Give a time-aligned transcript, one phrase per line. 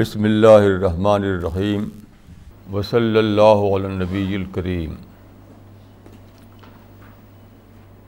[0.00, 1.88] بسم اللہ الرحمن الرحیم
[2.72, 4.94] وصلی اللہ علی النبی الکریم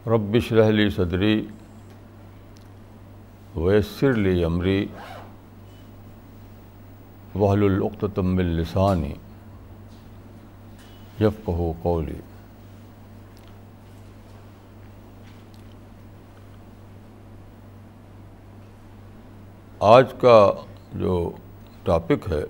[0.06, 1.34] رب اشرح لی صدری
[3.56, 4.86] ویسر لی امری
[7.34, 9.12] وحل العقدۃ من لسانی
[11.20, 12.20] یفقہ قولی
[19.92, 20.52] آج کا
[20.96, 21.22] جو
[21.84, 22.44] ٹاپک ہے،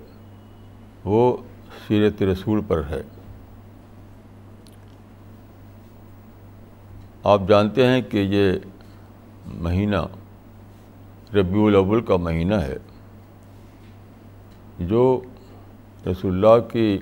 [1.03, 1.37] وہ
[1.87, 3.01] سیرت رسول پر ہے۔
[7.23, 8.51] آپ جانتے ہیں کہ یہ
[9.45, 10.01] مہینہ
[11.33, 12.77] ربیع الاول کا مہینہ ہے،
[14.79, 15.21] جو
[16.11, 16.99] رسول اللہ کی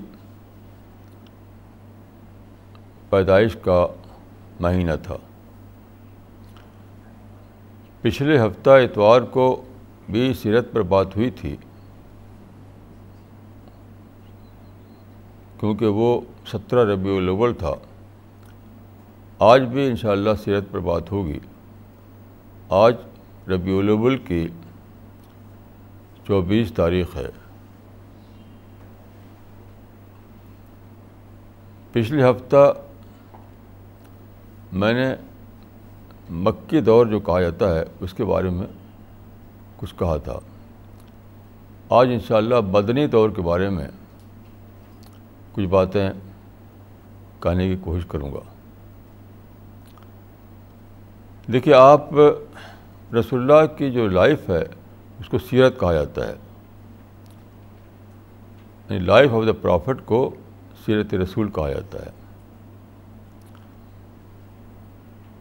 [3.09, 3.87] پیدائش کا
[4.59, 5.17] مہینہ تھا۔
[8.01, 9.63] پچھلے ہفتہ اتوار کو
[10.09, 11.55] بھی سیرت پر بات ہوئی تھی۔
[15.61, 17.73] کیونکہ وہ سترہ ربیع الاول تھا۔
[19.39, 21.39] آج بھی انشاءاللہ سیرت پر بات ہوگی۔
[22.69, 22.95] آج
[23.47, 24.47] ربیع الاول کی
[26.27, 27.29] چوبیس تاریخ ہے۔
[31.91, 32.73] پچھلے ہفتہ
[34.71, 35.15] میں نے
[36.29, 38.67] مکی دور جو کہا جاتا ہے، اس کے بارے میں
[39.77, 40.39] کچھ کہا تھا۔
[41.89, 43.87] آج انشاءاللہ بدنی دور کے بارے میں
[45.53, 46.09] کچھ باتیں
[47.39, 48.39] کہنے کی کوشش کروں گا۔
[51.53, 52.13] دیکھیے، آپ
[53.13, 54.63] رسول اللہ کی جو لائف ہے،
[55.19, 56.33] اس کو سیرت کہا جاتا ہے۔
[58.89, 60.35] یعنی لائف آف دا پرافٹ کو
[60.85, 62.11] سیرت رسول کہا جاتا ہے۔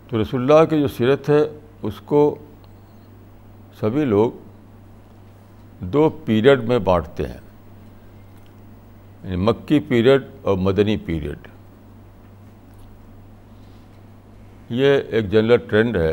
[0.09, 2.39] تو رسول اللہ کی جو سیرت ہے، اس کو
[3.81, 4.31] سبھی لوگ
[5.81, 7.50] دو پیریڈ میں بانٹتے ہیں۔
[9.25, 11.49] یعنی مکی پیریڈ اور مدنی پیریڈ۔
[14.69, 16.13] یہ ایک جنرل ٹرینڈ ہے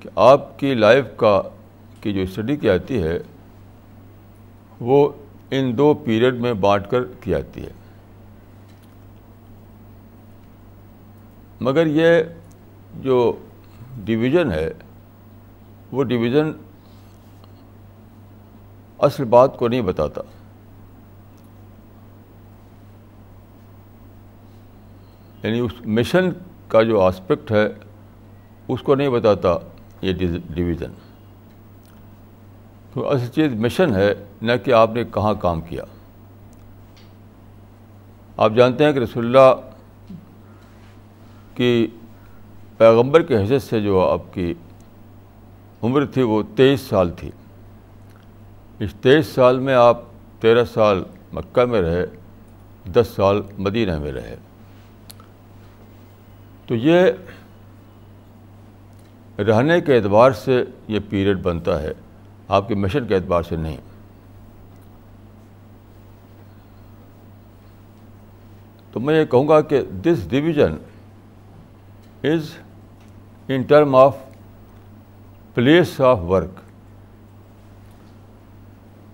[0.00, 1.42] کہ آپ کی لائف کا،
[2.00, 3.18] کی جو اسٹڈی کی جاتی ہے،
[4.80, 5.08] وہ
[5.50, 7.70] ان دو پیریڈ میں بانٹ کر کی جاتی ہے۔
[11.60, 12.22] مگر یہ
[12.94, 13.36] جو
[14.04, 14.70] ڈویژن ہے،
[15.92, 16.52] وہ ڈویژن
[18.98, 20.22] اصل بات کو نہیں بتاتا۔
[25.42, 26.28] یعنی اس مشن
[26.68, 27.68] کا جو آسپیکٹ ہے،
[28.68, 29.58] اس کو نہیں بتاتا
[30.02, 30.12] یہ
[30.46, 30.90] ڈویژن
[32.92, 35.82] تو اصل چیز مشن ہے، نہ کہ آپ نے کہاں کام کیا۔
[38.36, 39.70] آپ جانتے ہیں کہ رسول اللہ
[41.54, 41.86] کی
[42.78, 44.54] پیغمبر کی حیثیت سے جو آپ کی
[45.82, 47.30] عمر تھی، وہ تیئیس سال تھی۔
[48.78, 50.00] اس تیئیس سال میں آپ
[50.40, 52.06] تیرہ سال مکہ میں رہے،
[52.92, 54.36] دس سال مدینہ میں رہے۔
[56.66, 57.10] تو یہ
[59.38, 61.92] رہنے کے اعتبار سے یہ پیریڈ بنتا ہے،
[62.48, 63.76] آپ کے مشن کے اعتبار سے نہیں۔
[68.92, 70.76] تو میں یہ کہوں گا کہ this division
[72.30, 72.50] is
[73.48, 74.16] in term of
[75.54, 76.60] place of work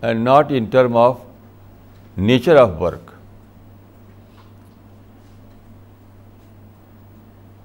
[0.05, 1.19] and not in term of
[2.17, 3.12] nature of work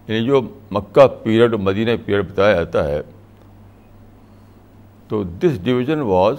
[0.07, 0.41] یعنی جو
[0.71, 3.01] مکہ پیریڈ مدینہ پیریڈ بتایا جاتا ہے،
[5.07, 6.37] تو this division was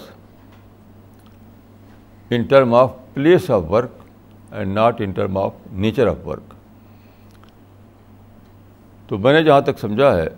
[2.30, 6.54] in term of place of work and not in term of nature of work
[9.08, 10.28] تو میں نے جہاں تک سمجھا ہے،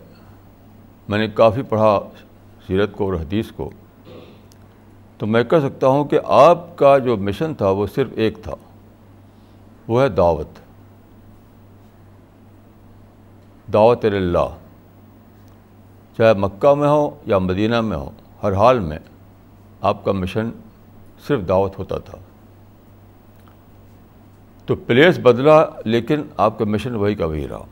[1.08, 1.98] میں نے کافی پڑھا
[2.66, 3.70] سیرت کو اور حدیث کو،
[5.18, 8.54] تو میں کہہ سکتا ہوں کہ آپ کا جو مشن تھا وہ صرف ایک تھا،
[9.88, 10.58] وہ ہے دعوت۔
[13.72, 14.56] دعوت اللہ
[16.16, 18.10] چاہے مکہ میں ہو یا مدینہ میں ہو،
[18.42, 18.98] ہر حال میں
[19.80, 20.50] آپ کا مشن
[21.26, 22.18] صرف دعوت ہوتا تھا۔
[24.66, 27.64] تو پلیس بدلا، لیکن آپ کا مشن وہی کا وہی رہا۔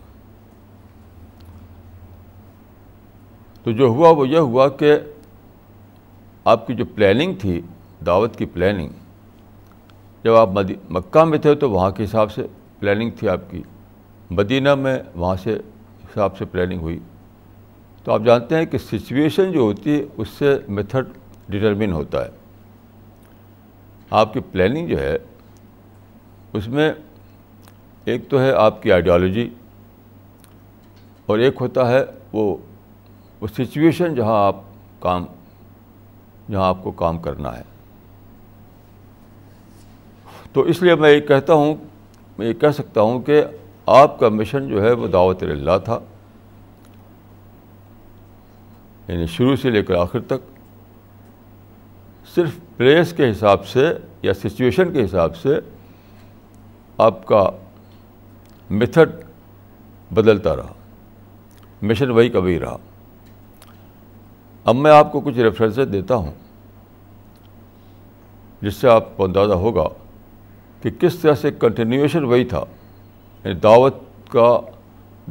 [3.63, 4.99] تو جو ہوا وہ یہ ہوا کہ
[6.45, 7.61] آپ کی جو پلاننگ تھی،
[8.07, 8.89] دعوت کی پلاننگ
[10.25, 10.49] جب آپ
[10.91, 12.47] مکہ میں تھے تو وہاں کے حساب سے
[12.79, 13.63] پلاننگ تھی آپ کی۔
[14.31, 15.59] مدینہ میں وہاں سے
[16.19, 16.99] حساب سے پلاننگ ہوئی۔
[18.05, 21.05] تو آپ جانتے ہیں کہ سچویشن جو ہوتی ہے، اس سے میتھڈ
[21.49, 22.31] ڈٹرمن ہوتا ہے۔
[24.11, 25.17] آپ کی پلاننگ جو ہے،
[26.53, 26.93] اس میں
[28.05, 29.49] ایک تو ہے آپ کی آئیڈیالوجی
[31.27, 32.57] اور ایک ہوتا ہے وہ
[33.41, 34.57] وہ سچویشن جہاں آپ
[35.01, 35.25] کام،
[36.51, 37.63] جہاں آپ کو کام کرنا ہے۔
[40.53, 41.75] تو اس لیے میں یہ کہتا ہوں،
[42.39, 43.45] میں یہ کہہ سکتا ہوں کہ
[43.89, 45.99] آپ کا مشن جو ہے وہ دعوت اللہ تھا۔
[49.09, 50.59] یعنی شروع سے لے کر آخر تک
[52.35, 53.93] صرف پلیس کے حساب سے
[54.23, 55.49] یا سچویشن کے حساب سے
[56.99, 57.51] آپ کا
[58.71, 59.11] میتھڈ
[60.15, 60.73] بدلتا رہا۔
[61.83, 62.77] مشن وہی کبھی رہا۔
[64.65, 66.33] اب میں آپ کو کچھ ریفرنسز دیتا ہوں
[68.63, 69.89] جس سے آپ کو اندازہ ہوگا
[70.83, 72.65] کہ کس طرح سے کنٹینیوشن وہی تھا۔
[73.45, 73.95] یعنی دعوت
[74.31, 74.61] کا،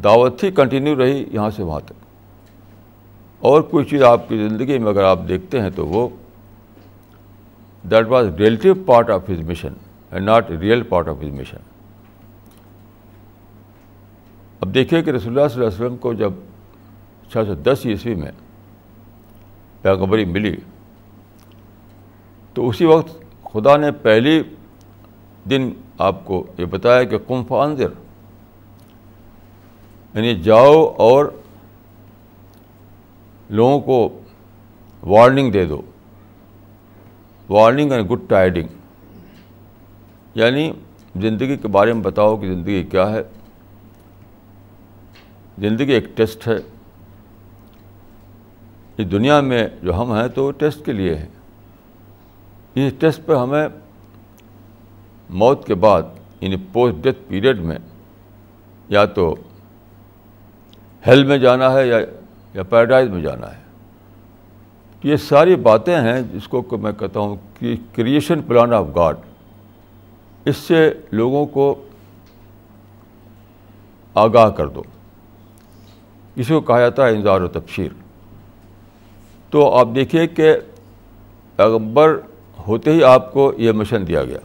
[0.04, 2.06] دعوت ہی کنٹینیو رہی، یہاں سے وہاں تک۔
[3.40, 6.08] اور کوئی چیز آپ کی زندگی میں اگر آپ دیکھتے ہیں تو وہ
[7.84, 9.74] that was relative part of his mission
[10.12, 11.58] and not real part of his mission
[14.60, 16.34] اب دیکھیے کہ رسول اللہ صلی اللہ علیہ وسلم کو جب
[17.32, 18.32] چھ سو دس عیسوی میں
[19.82, 20.56] پیغبری ملی،
[22.54, 23.10] تو اسی وقت
[23.44, 24.42] خدا نے پہلی
[25.50, 27.90] دن آپ کو یہ بتایا کہ کم فانزر
[30.14, 31.26] یعنی جاؤ اور
[33.50, 34.20] لوگوں کو
[35.04, 35.82] وارننگ دے دو۔
[37.50, 38.68] وارننگ اینڈ گڈ ٹائڈنگ
[40.36, 40.72] یعنی
[41.16, 43.22] زندگی کے بارے میں بتاؤ کہ زندگی کیا ہے۔
[45.58, 46.56] زندگی ایک ٹیسٹ ہے۔
[48.98, 51.28] اس دنیا میں جو ہم ہیں تو ٹیسٹ کے لیے ہیں۔
[52.76, 53.68] اس ٹیسٹ پہ ہمیں
[55.30, 56.04] موت کے بعد
[56.42, 57.78] یعنی پوسٹ ڈیتھ پیریڈ میں،
[58.90, 59.36] یا تو
[61.08, 61.98] ہیل میں جانا ہے یا
[62.54, 63.62] یا پیراڈائز میں جانا ہے۔
[65.04, 69.16] یہ ساری باتیں ہیں جس کو میں کہتا ہوں کہ کریشن پلان آف گاڈ
[70.46, 71.76] اس سے لوگوں کو
[74.14, 74.84] آگاہ کر دو۔
[76.36, 77.90] اس کو کہا جاتا ہے انظار و تبشیر۔
[79.50, 80.56] تو آپ دیکھیے کہ
[81.56, 82.20] پیغمبر
[82.68, 84.40] ہوتے ہی آپ کو یہ مشن دیا گیا۔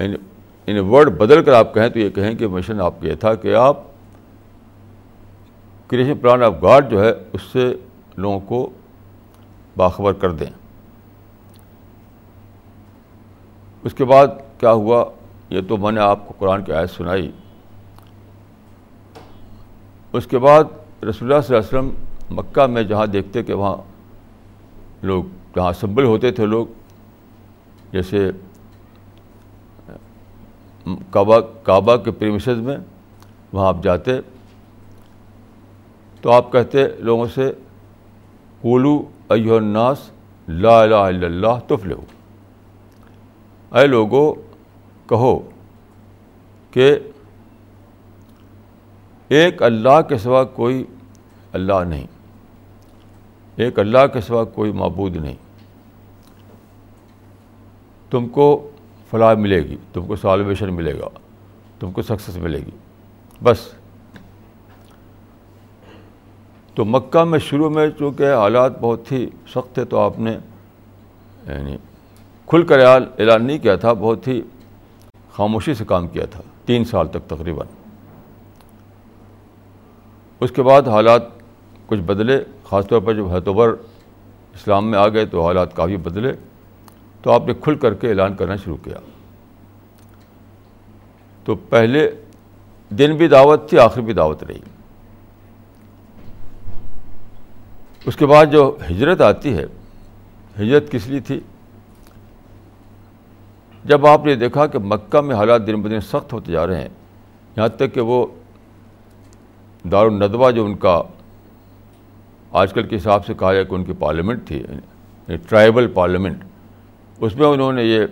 [0.00, 0.16] یعنی
[0.66, 3.14] یعنی ان ورڈ بدل کر آپ کہیں تو یہ کہیں کہ مشن آپ کا یہ
[3.14, 3.78] تھا کہ آپ
[5.86, 7.74] کریشن پلان آف گاڈ جو ہے اس سے
[8.16, 8.70] لوگوں کو
[9.76, 10.50] باخبر کر دیں۔
[13.82, 14.26] اس کے بعد
[14.58, 15.04] کیا ہوا؟
[15.50, 17.30] یہ تو میں نے آپ کو قرآن کی آیت سنائی۔
[20.12, 20.64] اس کے بعد
[21.04, 21.90] رسول اللہ صلی اللہ علیہ وسلم
[22.36, 23.76] مکہ میں جہاں دیکھتے کہ وہاں
[25.02, 25.24] لوگ
[25.56, 26.66] جہاں اسمبل ہوتے تھے لوگ،
[27.92, 28.30] جیسے
[30.86, 32.76] کعبہ کعبہ کے پریمیسز میں
[33.52, 34.20] وہاں آپ جاتے،
[36.22, 37.50] تو آپ کہتے لوگوں سے،
[38.62, 38.94] قولو
[39.28, 40.10] ایو الناس
[40.48, 42.00] لا الہ الا اللہ تفلح
[43.72, 44.32] اے لوگوں
[45.08, 45.38] کہو
[46.70, 46.94] کہ
[49.30, 50.84] ایک اللہ کے سوا کوئی
[51.52, 52.06] اللہ نہیں،
[53.58, 55.36] ایک اللہ کے سوا کوئی معبود نہیں۔
[58.10, 58.69] تم کو
[59.10, 61.08] فلاح ملے گی، تم کو سالویشن ملے گا،
[61.80, 62.76] تم کو سکسیس ملے گی،
[63.44, 63.68] بس۔
[66.74, 70.36] تو مکہ میں شروع میں چونکہ حالات بہت ہی سخت تھے تو آپ نے
[71.46, 71.76] یعنی
[72.46, 74.40] کھل کر اعلان نہیں کیا تھا، بہت ہی
[75.32, 77.66] خاموشی سے کام کیا تھا، تین سال تک تقریباً۔
[80.40, 81.22] اس کے بعد حالات
[81.86, 83.74] کچھ بدلے، خاص طور پر جب حتوبر
[84.54, 86.32] اسلام میں آ گئے تو حالات کافی بدلے۔
[87.22, 88.96] تو آپ نے کھل کر کے اعلان کرنا شروع کیا۔
[91.44, 92.10] تو پہلے
[92.90, 94.60] دن بھی دعوت تھی، آخر بھی دعوت رہی۔
[98.06, 99.64] اس کے بعد جو ہجرت آتی ہے،
[100.60, 101.40] ہجرت کس لیے تھی؟
[103.84, 106.88] جب آپ نے دیکھا کہ مکہ میں حالات دن بدن سخت ہوتے جا رہے ہیں،
[107.56, 108.26] یہاں تک کہ وہ
[109.92, 111.02] دار الندوہ جو ان کا
[112.50, 116.44] آج کل کے حساب سے کہا جائے کہ ان کی پارلیمنٹ تھی یعنی ٹرائبل پارلیمنٹ۔
[117.20, 118.06] اس میں انہوں نے یہ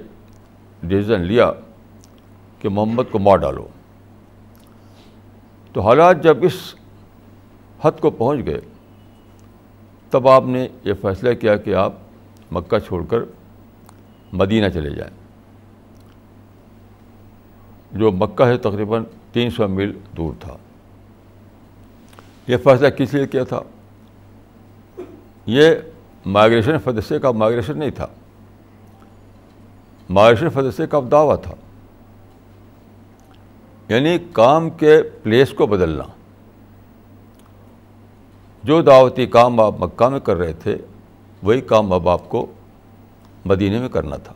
[0.83, 1.53] ڈسیزن لیا
[2.59, 3.67] کہ محمد کو مار ڈالو۔
[5.73, 6.75] تو حالات جب اس
[7.85, 8.61] حد کو پہنچ گئے،
[10.11, 11.93] تب آپ نے یہ فیصلہ کیا کہ آپ
[12.53, 13.19] مکہ چھوڑ کر
[14.33, 15.15] مدینہ چلے جائیں۔
[17.93, 20.57] جو مکہ ہے تقریباً تین سو میل دور تھا۔
[22.47, 23.61] یہ فیصلہ کس لیے کیا تھا؟
[25.47, 25.75] یہ
[26.27, 28.07] مائگریشن فدسے کا مائگریشن نہیں تھا۔
[30.11, 31.55] مائگریشن فدسے کا دعویٰ تھا۔
[33.88, 36.05] یعنی کام کے پلیس کو بدلنا۔
[38.65, 40.77] جو دعوتی کام آپ مکہ میں کر رہے تھے،
[41.43, 42.47] وہی کام اب آپ کو
[43.45, 44.33] مدینہ میں کرنا تھا۔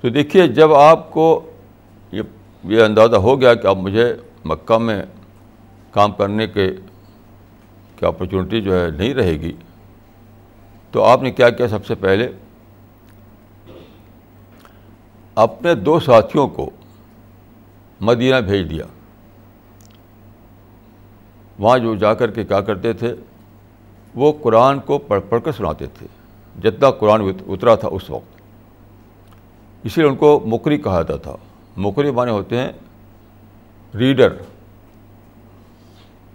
[0.00, 1.50] تو دیکھیے، جب آپ کو
[2.12, 5.02] یہ اندازہ ہو گیا کہ اب مجھے مکہ میں
[5.90, 6.72] کام کرنے کے
[7.96, 9.52] کی اپرچونیٹی جو ہے نہیں رہے گی،
[10.90, 12.32] تو آپ نے کیا کیا سب سے پہلے؟
[15.34, 16.70] اپنے دو ساتھیوں کو
[18.00, 18.84] مدینہ بھیج دیا۔
[21.58, 23.14] وہاں جو جا کر کے کیا کرتے تھے،
[24.14, 26.06] وہ قرآن کو پڑھ پڑھ کر سناتے تھے،
[26.62, 28.40] جتنا قرآن اترا تھا اس وقت۔
[29.84, 31.36] اسی لیے ان کو مکری کہا جاتا تھا۔
[31.76, 32.72] مکری معنی ہوتے ہیں
[33.94, 34.34] ریڈر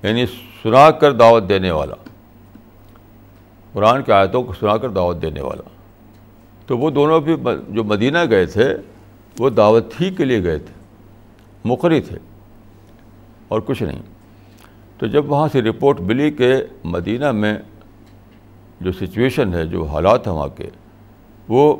[0.04, 0.26] یعنی
[0.64, 1.96] سنا کر دعوت دینے والا۔
[3.74, 5.79] قرآن کی آیتوں کو سنا کر دعوت دینے والا۔
[6.70, 7.36] تو وہ دونوں بھی
[7.70, 8.76] جو مدینہ گئے تھے،
[9.40, 10.74] وہ دعوت ہی کے لیے گئے تھے۔
[11.66, 12.18] مقری تھے
[13.48, 14.02] اور کچھ نہیں۔
[14.98, 17.58] تو جب وہاں سے رپورٹ ملی کہ مدینہ میں
[18.82, 20.70] جو سچویشن ہے، جو حالات ہیں وہاں کے،
[21.48, 21.78] وہ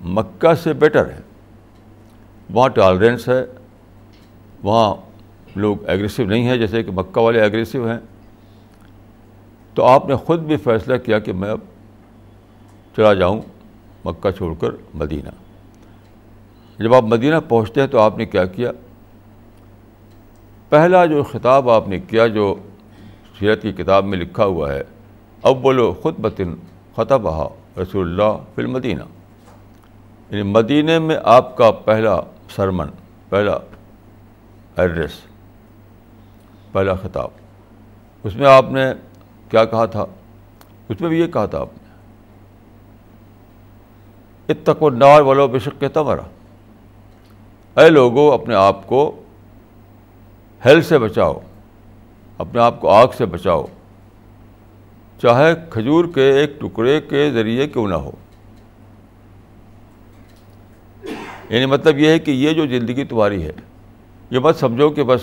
[0.00, 1.20] مکہ سے بیٹر ہے۔
[2.50, 3.46] وہاں ٹالرنس ہے۔
[4.62, 4.94] وہاں
[5.58, 7.98] لوگ ایگریسو نہیں ہیں، جیسے کہ مکہ والے ایگریسو ہیں۔
[9.74, 11.58] تو آپ نے خود بھی فیصلہ کیا کہ میں اب
[12.96, 13.42] چلا جاؤں۔
[14.08, 15.28] مکہ چھوڑ کر مدینہ۔
[16.82, 18.72] جب آپ مدینہ پہنچتے ہیں تو آپ نے کیا کیا؟
[20.68, 22.54] پہلا جو خطاب آپ نے کیا جو
[23.38, 24.82] سیرت کی کتاب میں لکھا ہوا ہے
[25.42, 26.54] اب بولو خود بطن
[26.96, 27.48] خطب بہا
[27.82, 29.02] رسول اللہ فی المدینہ۔
[30.30, 32.86] یعنی مدینہ میں آپ کا پہلا سرمن،
[33.28, 33.56] پہلا
[34.76, 35.10] ایڈریس،
[36.72, 37.28] پہلا خطاب۔
[38.24, 38.92] اس میں آپ نے
[39.50, 40.04] کیا کہا تھا؟
[40.88, 41.87] اس میں بھی یہ کہا تھا آپ نے
[44.48, 46.22] اتق نار ولو بشق کے تمرا
[47.80, 49.22] اے لوگوں اپنے آپ کو
[50.64, 51.40] ہیل سے بچاؤ،
[52.38, 53.66] اپنے آپ کو آگ سے بچاؤ۔
[55.22, 58.10] چاہے کھجور کے ایک ٹکڑے کے ذریعے کیوں نہ ہو۔
[61.48, 63.52] یعنی مطلب یہ ہے کہ یہ جو زندگی تمہاری ہے،
[64.30, 65.20] یہ مت سمجھو کہ بس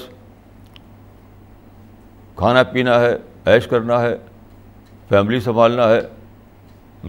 [2.36, 4.18] کھانا پینا ہے، عیش کرنا ہے،
[5.10, 6.00] فیملی سنبھالنا ہے،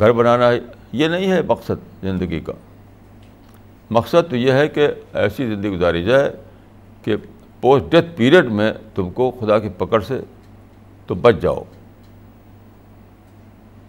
[0.01, 0.61] گھر بنانا ہے۔
[0.97, 2.53] یہ نہیں ہے مقصد زندگی کا۔
[3.91, 6.33] مقصد تو یہ ہے کہ ایسی زندگی گزاری جائے
[7.05, 7.17] کہ
[7.61, 10.21] پوسٹ ڈیتھ پیریڈ میں تم کو خدا کی پکڑ سے
[11.07, 11.63] تو بچ جاؤ۔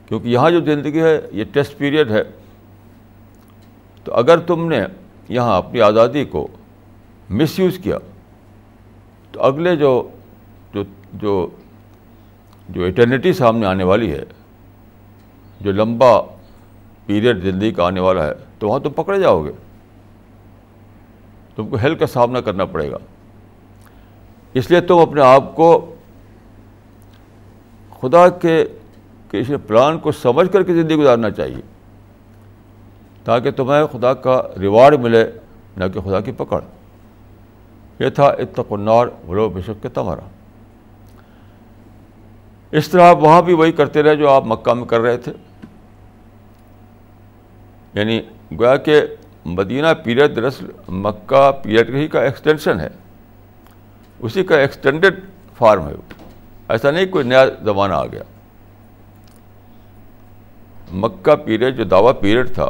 [0.07, 2.23] کیونکہ یہاں جو زندگی ہے، یہ ٹیسٹ پیریڈ ہے۔
[4.03, 4.79] تو اگر تم نے
[5.29, 6.47] یہاں اپنی آزادی کو
[7.29, 7.97] مس یوز کیا،
[9.31, 10.09] تو اگلے جو
[10.73, 10.83] جو
[11.13, 11.47] جو
[12.69, 14.23] جو ایٹرنیٹی سامنے آنے والی ہے،
[15.61, 16.36] جو لمبا
[17.07, 19.51] پیریڈ زندگی کا آنے والا ہے، تو وہاں تم پکڑے جاؤ گے۔
[21.55, 22.97] تم کو ہیلتھ کا سامنا کرنا پڑے گا۔
[24.53, 25.95] اس لیے تم اپنے آپ کو
[28.01, 28.65] خدا کے
[29.31, 31.61] کسی پلان کو سمجھ کر کے زندگی گزارنا چاہیے،
[33.23, 35.31] تاکہ تمہیں خدا کا ریوارڈ ملے،
[35.77, 36.61] نہ کہ خدا کی پکڑ۔
[37.99, 40.27] یہ تھا اتقنار بلو بشک کے تمہارا۔
[42.71, 45.31] اس طرح آپ وہاں بھی وہی کرتے رہے جو آپ مکہ میں کر رہے تھے۔
[47.97, 48.21] یعنی
[48.59, 49.01] گویا کہ
[49.45, 52.89] مدینہ پیریڈ دراصل مکہ پیریڈ ہی کا ایکسٹینشن ہے۔
[54.19, 55.19] اسی کا ایکسٹینڈیڈ
[55.57, 55.93] فارم ہے۔
[56.69, 58.23] ایسا نہیں کوئی نیا زمانہ آ گیا۔
[60.91, 62.69] مکہ پیریڈ جو دعویٰ پیریڈ تھا،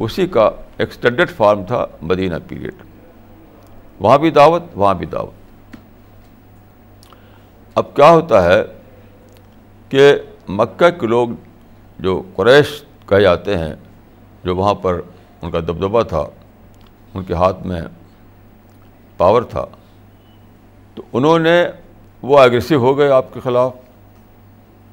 [0.00, 2.74] اسی کا ایکسٹینڈیڈ فارم تھا مدینہ پیریڈ۔
[4.00, 5.76] وہاں بھی دعوت، وہاں بھی دعوت۔
[7.74, 8.64] اب کیا ہوتا ہے
[9.88, 10.14] کہ
[10.48, 11.28] مکہ کے لوگ
[11.98, 13.74] جو قریش کہے جاتے ہیں
[14.44, 15.00] جو وہاں پر
[15.42, 16.26] ان کا دبدبہ تھا،
[17.14, 17.80] ان کے ہاتھ میں
[19.16, 19.64] پاور تھا،
[20.94, 21.64] تو انہوں نے
[22.22, 23.72] وہ اگریسو ہو گئے آپ کے خلاف۔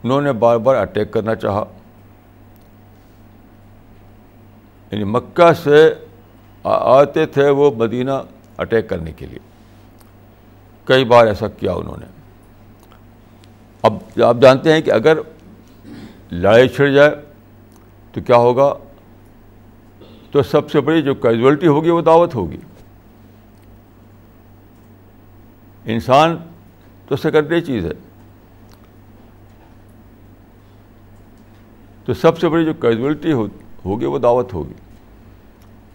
[0.04, 1.64] انہوں نے بار بار اٹیک کرنا چاہا۔
[4.92, 5.94] یعنی مکہ سے
[6.64, 8.12] آتے تھے وہ مدینہ
[8.58, 9.40] اٹیک کرنے کے لیے۔
[10.84, 12.06] کئی بار ایسا کیا انہوں نے۔
[13.82, 13.94] اب
[14.26, 15.18] آپ جانتے ہیں کہ اگر
[16.32, 17.12] لڑائی چھڑ جائے
[18.12, 18.74] تو کیا ہوگا؟
[20.32, 22.58] تو سب سے بڑی جو کیجولیٹی ہوگی وہ دعوت ہوگی۔
[25.86, 26.38] انسان
[27.08, 27.92] تو سیکنڈری چیز ہے۔
[32.06, 33.32] تو سب سے بڑی جو کیجولیٹی
[33.86, 34.74] ہوگی وہ دعوت ہوگی۔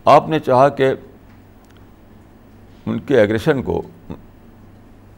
[0.04, 0.94] آپ نے چاہا کہ
[2.86, 3.82] ان کے ایگریشن کو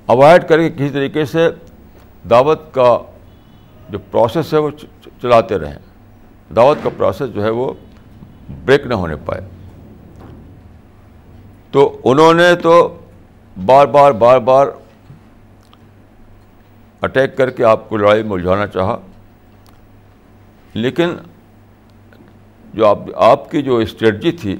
[0.06, 1.50] اوائڈ کر کے کسی طریقے سے
[2.30, 2.98] دعوت کا
[3.88, 4.70] جو پروسیس ہے وہ
[5.22, 5.78] چلاتے رہیں۔
[6.56, 7.72] دعوت کا پروسیس جو ہے وہ
[8.48, 9.40] بریک نہ ہونے پائے۔
[11.70, 12.98] تو انہوں نے تو
[13.66, 14.66] بار بار بار بار
[17.02, 18.98] اٹیک کر کے آپ کو لڑائی میں الجھانا چاہا۔
[20.74, 21.16] لیکن
[22.74, 24.56] جو آپ آپ کی جو اسٹریٹجی تھی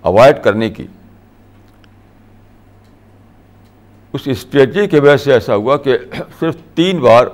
[0.00, 0.86] اوائڈ کرنے کی،
[4.12, 5.98] اس اسٹریٹجی کی وجہ سے ایسا ہوا کہ
[6.40, 7.26] صرف تین بار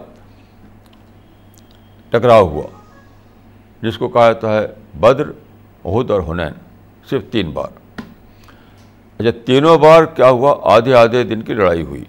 [2.11, 2.76] ٹکراؤ ہوا۔
[3.83, 4.67] جس کو کہا جاتا ہے
[5.01, 5.29] بدر،
[5.85, 6.53] عہد اور حنین۔
[7.11, 8.01] صرف تین بار۔
[9.19, 12.05] اچھا تینوں بار کیا ہوا؟ آدھے آدھے دن کی لڑائی ہوئی۔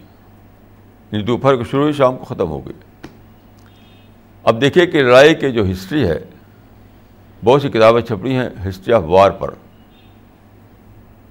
[1.12, 3.08] یعنی دوپہر کو شروع ہوئی، شام کو ختم ہو گئی۔
[4.44, 6.20] اب دیکھیے کہ لڑائی کی جو ہسٹری ہے،
[7.44, 9.54] بہت سی کتابیں چھپی ہیں ہسٹری آف وار پر۔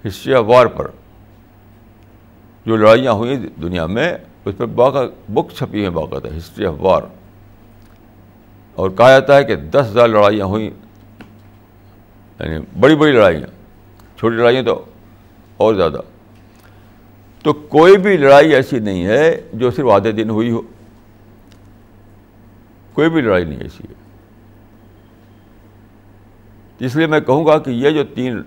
[0.06, 0.86] ہسٹری آف وار پر
[2.66, 4.14] جو لڑائیاں ہوئیں دنیا میں،
[4.44, 5.00] اس پر باقا
[5.32, 7.02] بک چھپی ہیں، باقاعدہ ہسٹری آف وار۔
[8.76, 10.70] اور کہا جاتا ہے کہ دس ہزار لڑائیاں ہوئیں
[12.40, 13.46] یعنی بڑی بڑی لڑائیاں،
[14.18, 14.84] چھوٹی لڑائیاں تو
[15.56, 16.00] اور زیادہ۔
[17.42, 20.62] تو کوئی بھی لڑائی ایسی نہیں ہے جو صرف آدھے دن ہوئی ہو۔
[22.92, 23.94] کوئی بھی لڑائی نہیں ایسی ہے۔
[26.86, 28.42] اس لیے میں کہوں گا کہ یہ جو تین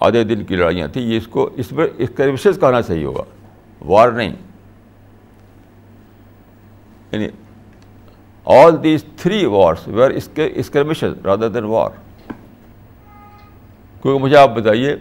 [0.00, 3.24] آدھے دن کی لڑائیاں تھیں، یہ اس کو اس میں اسکرمشز کہنا صحیح ہوگا۔
[3.80, 4.36] وار نہیں
[7.12, 7.28] یعنی
[8.44, 11.90] all these three wars were skirmishes rather than war
[14.02, 14.96] کیونکہ مجھے آپ بتائیے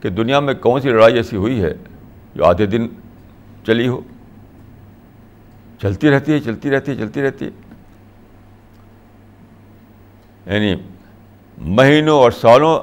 [0.00, 1.74] کہ دنیا میں کون سی لڑائی ایسی ہوئی ہے
[2.34, 2.88] جو آدھے دن
[3.66, 4.00] چلی ہو؟
[5.82, 7.50] چلتی رہتی ہے، چلتی رہتی ہے، چلتی رہتی ہے۔
[10.54, 10.82] یعنی
[11.58, 12.80] مہینوں اور سالوں،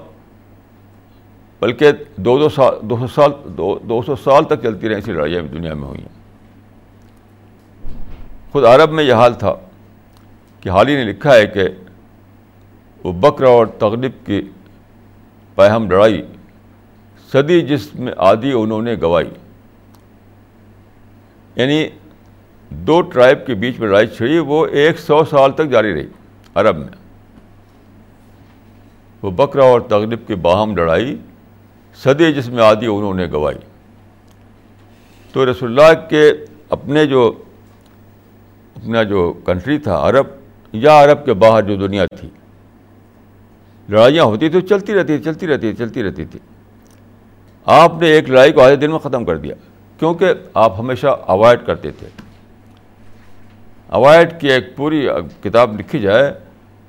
[1.60, 5.12] بلکہ دو دو سال دو سو سال، دو دو سو سال تک چلتی رہی ایسی
[5.12, 6.24] لڑائیاں دنیا میں ہوئی ہیں۔
[8.52, 9.56] خود عرب میں یہ حال تھا۔
[10.64, 11.64] کہ حال ہی نے لکھا ہے کہ
[13.04, 14.50] وہ بکرا اور تغلب کی
[15.56, 16.22] پہم لڑائی
[17.34, 19.30] صدی جس میں آدھی انہوں نے گوائی۔
[21.56, 21.88] یعنی
[22.70, 26.08] دو ٹرائب کے بیچ میں لڑائی چھڑی، وہ ایک سو سال تک جاری رہی
[26.56, 26.88] عرب میں۔
[29.22, 31.18] وہ بکرا اور تغلب کی باہم لڑائی
[31.96, 33.58] صدی جس میں آدھی انہوں نے گوائی۔
[35.32, 36.32] تو رسول اللہ کے
[36.70, 37.44] اپنے جو،
[38.76, 40.43] اپنا جو کنٹری تھا عرب
[40.74, 42.30] یا عرب کے باہر جو دنیا تھی۔
[43.90, 46.40] لڑائیاں ہوتی تھیں، چلتی رہتی تھی چلتی رہتی چلتی رہتی تھی
[47.66, 49.56] آپ نے ایک لڑائی کو آدھے دن میں ختم کر دیا،
[50.00, 52.08] کیونکہ آپ ہمیشہ اوائڈ کرتے تھے۔
[53.88, 55.08] اوائڈ کی ایک پوری
[55.44, 56.34] کتاب لکھی جائے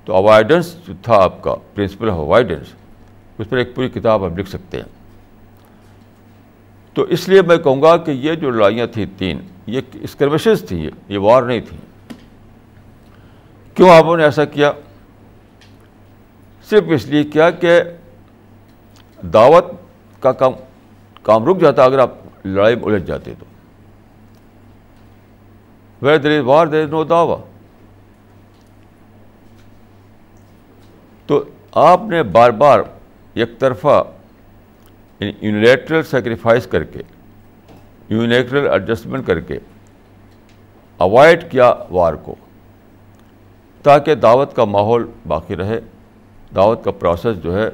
[0.04, 2.66] تو اوائڈنس جو تھا آپ کا پرنسپل آف اوائڈنس
[3.38, 4.88] اس پر ایک پوری کتاب آپ لکھ سکتے ہیں۔
[6.94, 10.90] تو اس لیے میں کہوں گا کہ یہ جو لڑائیاں تھیں تین، یہ اسکرمشز تھیں،
[11.08, 11.93] یہ وار نہیں تھیں۔
[13.74, 14.72] کیوں آپ نے ایسا کیا؟
[16.70, 17.80] صرف اس لیے کیا کہ
[19.32, 19.64] دعوت
[20.20, 20.52] کا کام
[21.22, 22.10] کام رک جاتا اگر آپ
[22.44, 23.44] لڑائی میں الجھ جاتے تو۔
[26.02, 27.42] ویر دیر از وار دیر از نو دعوی۔
[31.26, 32.80] تو آپ نے بار بار
[33.34, 34.02] یک طرفہ
[35.20, 37.00] یونیلیٹرل سیکریفائس کر کے
[38.08, 39.58] یونیلیٹرل ایڈجسٹمنٹ کر کے
[40.96, 42.34] اوائڈ کیا وار کو۔
[43.84, 45.80] تاکہ دعوت کا ماحول باقی رہے،
[46.54, 47.68] دعوت کا پروسیس جو ہے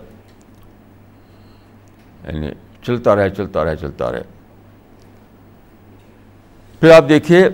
[2.24, 2.50] یعنی
[2.82, 4.22] چلتا رہے چلتا رہے چلتا رہے۔
[6.80, 7.48] پھر آپ دیکھیے،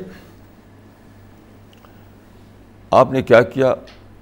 [2.90, 3.74] آپ نے کیا کیا؟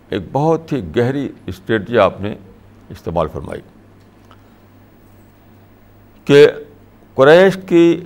[0.09, 2.35] ایک بہت ہی گہری اسٹریٹجی آپ نے
[2.91, 3.61] استعمال فرمائی
[6.25, 6.47] کہ
[7.15, 8.05] قریش کی،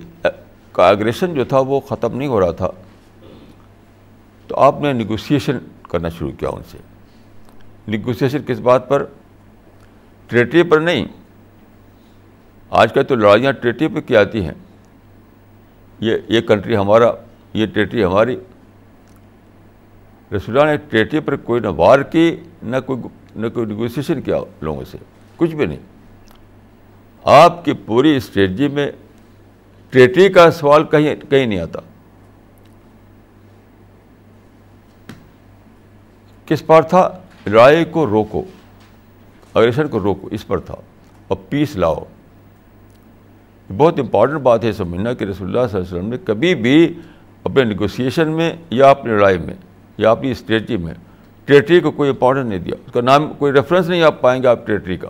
[0.71, 2.69] کا اگریشن جو تھا وہ ختم نہیں ہو رہا تھا۔
[4.47, 5.57] تو آپ نے نیگوسیشن
[5.89, 6.77] کرنا شروع کیا ان سے۔
[7.87, 9.05] نیگوسیشن کس بات پر؟
[10.27, 11.05] ٹریٹری پر نہیں۔
[12.69, 14.53] آج کل تو لڑائیاں ٹریٹری پہ کی آتی ہیں۔
[15.99, 17.11] یہ یہ کنٹری ہمارا،
[17.53, 18.39] یہ ٹریٹری ہماری۔
[20.35, 23.01] رسول نے ٹریٹری پر کوئی نہ وار کی، نہ کوئی
[23.35, 24.97] نہ کوئی نیگوسیشن کیا لوگوں سے۔
[25.35, 25.79] کچھ بھی نہیں۔
[27.23, 28.91] آپ کی پوری اسٹریٹجی میں
[29.89, 31.79] ٹریٹری کا سوال کہیں کہیں نہیں آتا۔
[36.49, 38.43] کس پر تھا؟ لڑائی کو روکو،
[39.53, 40.75] اگریشن کو روکو، اس پر تھا۔
[41.27, 42.03] اور پیس لاؤ۔
[43.77, 46.93] بہت امپورٹنٹ بات ہے، سمجھنا کہ رسول اللہ صلی اللہ علیہ وسلم نے کبھی بھی
[47.43, 49.53] اپنے نیگوسیشن میں یا اپنی لڑائی میں
[49.97, 50.93] یا اپنی اسٹریٹجی میں
[51.45, 54.47] ٹریٹری کو کوئی امپورٹنٹ نہیں دیا۔ اس کا نام، کوئی ریفرنس نہیں آپ پائیں گے
[54.47, 55.09] آپ ٹریٹری کا۔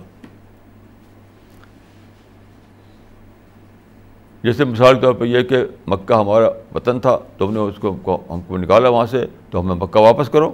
[4.44, 7.76] جیسے مثال کے طور پہ یہ کہ مکہ ہمارا وطن تھا، تو ہم نے اس
[7.76, 10.52] کو، ہم کو نکالا وہاں سے، تو ہمیں مکہ واپس کرو۔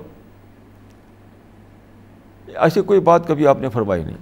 [2.57, 4.17] ایسی کوئی بات کبھی آپ نے فرمائی نہیں۔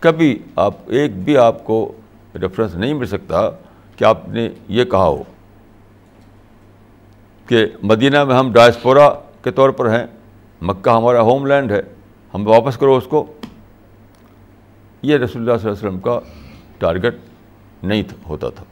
[0.00, 1.92] کبھی آپ، ایک بھی آپ کو
[2.40, 3.50] ریفرنس نہیں مل سکتا
[3.96, 5.22] کہ آپ نے یہ کہا ہو
[7.46, 10.06] کہ مدینہ میں ہم ڈائسپورا کے طور پر ہیں،
[10.62, 11.82] مکہ ہمارا ہوم لینڈ ہے،
[12.34, 13.32] ہم واپس کرو اس کو۔
[15.02, 16.20] یہ رسول اللہ صلی اللہ علیہ وسلم کا
[16.78, 17.16] ٹارگیٹ
[17.82, 18.64] نہیں ہوتا تھا۔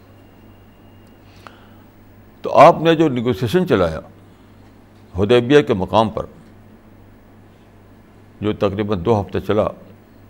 [2.43, 4.01] تو آپ نے جو نیگوسیشن چلایا،
[5.19, 6.27] حدیبیہ کے مقام پر
[8.43, 9.67] جو تقریباً دو ہفتے چلا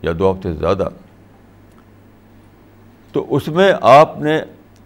[0.02, 0.88] یا دو ہفتے سے زیادہ،
[3.14, 4.40] تو اس میں آپ نے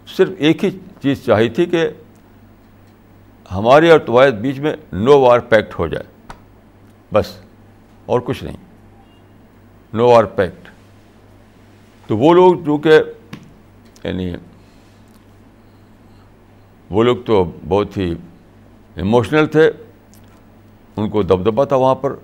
[0.07, 0.69] صرف ایک ہی
[1.01, 1.87] چیز چاہی تھی کہ
[3.51, 6.05] ہمارے اور تمہارے بیچ میں نو وار پیکٹ ہو جائے،
[7.11, 7.27] بس،
[8.05, 8.57] اور کچھ نہیں،
[9.93, 10.69] نو وار پیکٹ۔
[12.07, 12.99] تو وہ لوگ جو کہ
[14.03, 14.31] یعنی
[16.89, 18.13] وہ لوگ تو بہت ہی
[18.95, 19.69] ایموشنل تھے،
[20.97, 22.15] ان کو دبدبا تھا وہاں پر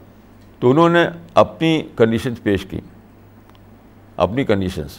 [0.63, 2.79] تو انہوں نے اپنی کنڈیشنز پیش کی،
[4.17, 4.89] اپنی کنڈیشنز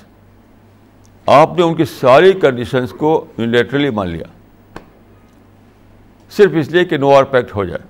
[1.27, 4.25] آپ نے ان کی ساری کنڈیشنز کو یونیلیٹرلی مان لیا۔
[6.31, 7.83] صرف اس لیے کہ نو آر پیکٹ ہو جائے۔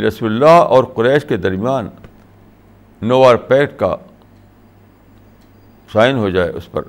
[0.00, 1.88] رسول اللہ اور قریش کے درمیان
[3.02, 3.96] نو آر پیکٹ کا
[5.92, 6.82] سائن ہو جائے اس پر۔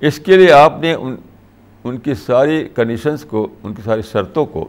[0.00, 1.16] اس کے لیے آپ نے ان
[1.84, 4.68] ان کی ساری کنڈیشنس کو، ان کی ساری شرطوں کو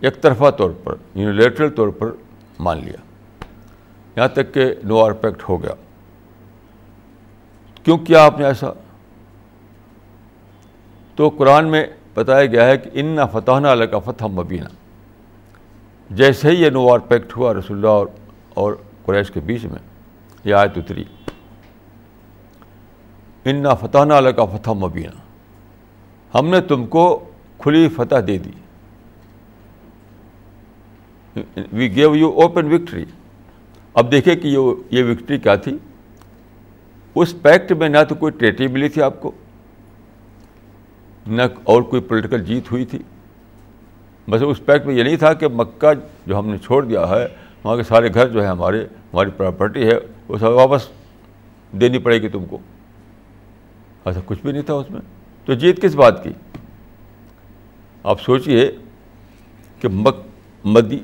[0.00, 2.10] ایک طرفہ طور پر، یونیلیٹرل طور پر
[2.58, 2.96] مان لیا۔
[4.16, 5.72] یہاں تک کہ نو آر پیکٹ ہو گیا۔
[7.82, 8.66] کیوں کیا آپ نے ایسا؟
[11.16, 14.68] تو قرآن میں بتایا گیا ہے کہ ان نہ فتح نہ کا فتح مبینہ
[16.10, 18.06] جیسے ہی یہ نو آر پیکٹ ہوا رسول اللہ اور
[18.54, 18.72] اور
[19.04, 19.78] قریش کے بیچ میں،
[20.44, 21.04] یہ آیت اتری۔
[23.44, 25.20] ان نہ فتح نہ کا فتح مبینہ
[26.36, 27.24] ہم نے تم کو
[27.58, 28.50] کھلی فتح دے دی۔
[31.72, 33.04] We gave you open victory
[33.94, 34.48] اب دیکھیں کہ
[34.90, 35.78] یہ وکٹری کیا تھی؟
[37.14, 39.30] اس پیکٹ میں نہ تو کوئی ٹریٹی ملی تھی آپ کو،
[41.26, 42.98] نہ اور کوئی پولیٹیکل جیت ہوئی تھی۔
[44.30, 45.92] بس اس پیکٹ میں یہ نہیں تھا کہ مکہ
[46.26, 47.26] جو ہم نے چھوڑ دیا ہے،
[47.64, 50.88] وہاں کے سارے گھر جو ہے ہمارے، ہماری پراپرٹی ہے، وہ سب واپس
[51.72, 52.58] دینی پڑے گی تم کو۔
[54.04, 55.00] ایسا کچھ بھی نہیں تھا اس میں۔
[55.44, 56.30] تو جیت کس بات کی؟
[58.04, 58.72] آپ سوچئے
[59.80, 60.16] کہ مک
[60.64, 60.98] مدی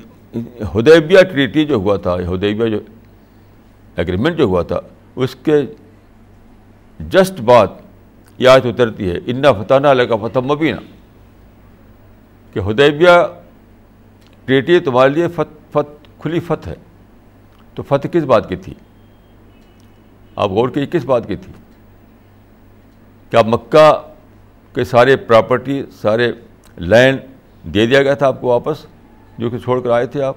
[0.75, 2.79] ہدیبیہ ٹریٹی جو ہوا تھا ہدیبیہ جو
[3.95, 4.79] ایگریمنٹ جو ہوا تھا،
[5.15, 5.61] اس کے
[6.99, 7.69] جسٹ بات
[8.37, 10.79] یہ آیت اترتی ہے، انا فتح علیہ کا فتح مبینہ
[12.53, 13.09] کہ ہدیبیہ
[14.45, 16.75] ٹریٹی تمہارے لیے فت فت، کھلی فتح ہے۔
[17.75, 18.73] تو فتح کس بات کی تھی؟
[20.35, 21.51] آپ غور کی کس بات کی تھی؟
[23.29, 23.91] کیا مکہ
[24.73, 26.31] کے سارے پراپرٹی سارے
[26.77, 27.19] لینڈ
[27.73, 28.85] دے دیا گیا تھا آپ کو واپس؟
[29.37, 30.35] جو کہ چھوڑ کر آئے تھے آپ؟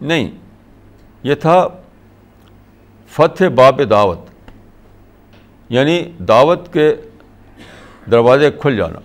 [0.00, 0.30] نہیں،
[1.22, 1.66] یہ تھا
[3.08, 4.30] فتح باب دعوت
[5.68, 6.94] یعنی دعوت کے
[8.10, 8.98] دروازے کھل جانا۔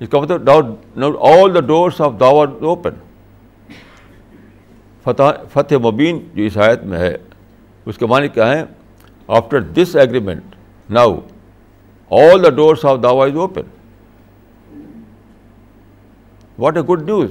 [0.00, 0.50] اس کا مطلب
[1.20, 2.90] آل دا ڈورس آف دعوت اوپن۔
[5.02, 7.16] فتح فتح مبین جو اس آیت میں ہے،
[7.86, 8.64] اس کے معنی کیا ہے
[9.28, 10.54] after this agreement
[10.90, 11.14] now,
[12.10, 13.62] all the doors of Dawa is open.
[16.58, 17.30] What a good news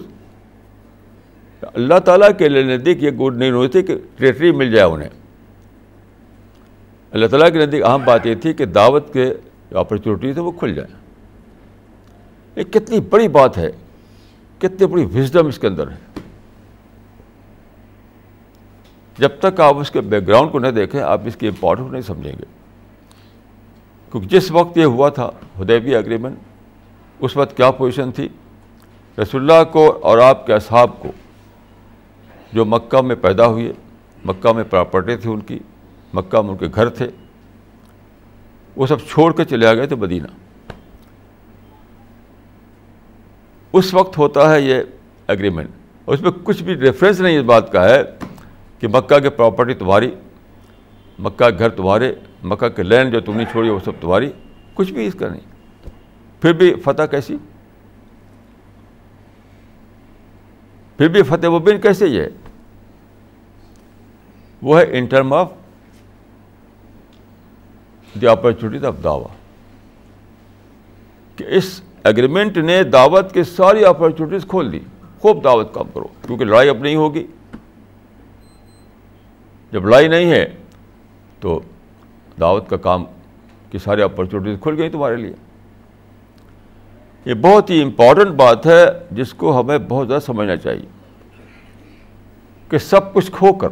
[1.73, 5.09] اللہ تعالیٰ کے لیے نزدیک یہ گڈ نیوز تھی کہ ٹریٹری مل جائے انہیں۔
[7.11, 9.33] اللہ تعالیٰ کے نزدیک اہم بات یہ تھی کہ دعوت کے
[9.71, 10.95] جو اپرچونیٹیز ہیں وہ کھل جائیں۔
[12.55, 13.71] یہ کتنی بڑی بات ہے،
[14.59, 16.19] کتنی بڑی وزڈم اس کے اندر ہے۔
[19.17, 22.01] جب تک آپ اس کے بیک گراؤنڈ کو نہ دیکھیں، آپ اس کی امپورٹنس نہیں
[22.01, 22.45] سمجھیں گے۔
[24.11, 25.29] کیونکہ جس وقت یہ ہوا تھا
[25.61, 26.35] ہدیبی اگریمنٹ
[27.19, 28.29] اس وقت کیا پوزیشن تھی؟
[29.21, 31.11] رسول اللہ کو اور آپ کے اصحاب کو
[32.53, 33.73] جو مکہ میں پیدا ہوئے،
[34.25, 35.59] مکہ میں پراپرٹی تھی ان کی،
[36.13, 37.07] مکہ میں ان کے گھر تھے،
[38.75, 40.27] وہ سب چھوڑ کے چلے آ گئے تھے مدینہ۔
[43.73, 44.81] اس وقت ہوتا ہے یہ
[45.27, 45.69] اگریمنٹ
[46.07, 48.01] اس میں کچھ بھی ریفرنس نہیں اس بات کا ہے
[48.79, 50.11] کہ مکہ کے پراپرٹی تمہاری،
[51.19, 54.31] مکہ کے گھر تمہارے، مکہ کے لینڈ جو تم نے چھوڑی وہ سب تمہاری،
[54.73, 55.51] کچھ بھی اس کا نہیں۔
[56.41, 57.37] پھر بھی فتح کیسی؟
[60.97, 62.25] پھر بھی فتح وہ بن کیسے یہ؟
[64.61, 65.51] وہ ہے in term of
[68.21, 69.33] the opportunity of دعوی
[71.35, 74.79] کہ اس ایگریمنٹ نے دعوت کی ساری اپرچونیٹیز کھول دی۔
[75.19, 77.27] خوب دعوت کام کرو، کیونکہ لڑائی اب نہیں ہوگی۔
[79.71, 80.45] جب لڑائی نہیں ہے
[81.39, 81.59] تو
[82.39, 83.05] دعوت کا کام
[83.71, 85.33] کی ساری اپرچونیٹیز کھل گئی تمہارے لیے۔
[87.25, 90.85] یہ بہت ہی امپورٹنٹ بات ہے جس کو ہمیں بہت زیادہ سمجھنا چاہیے
[92.69, 93.69] کہ سب کچھ کھو کر،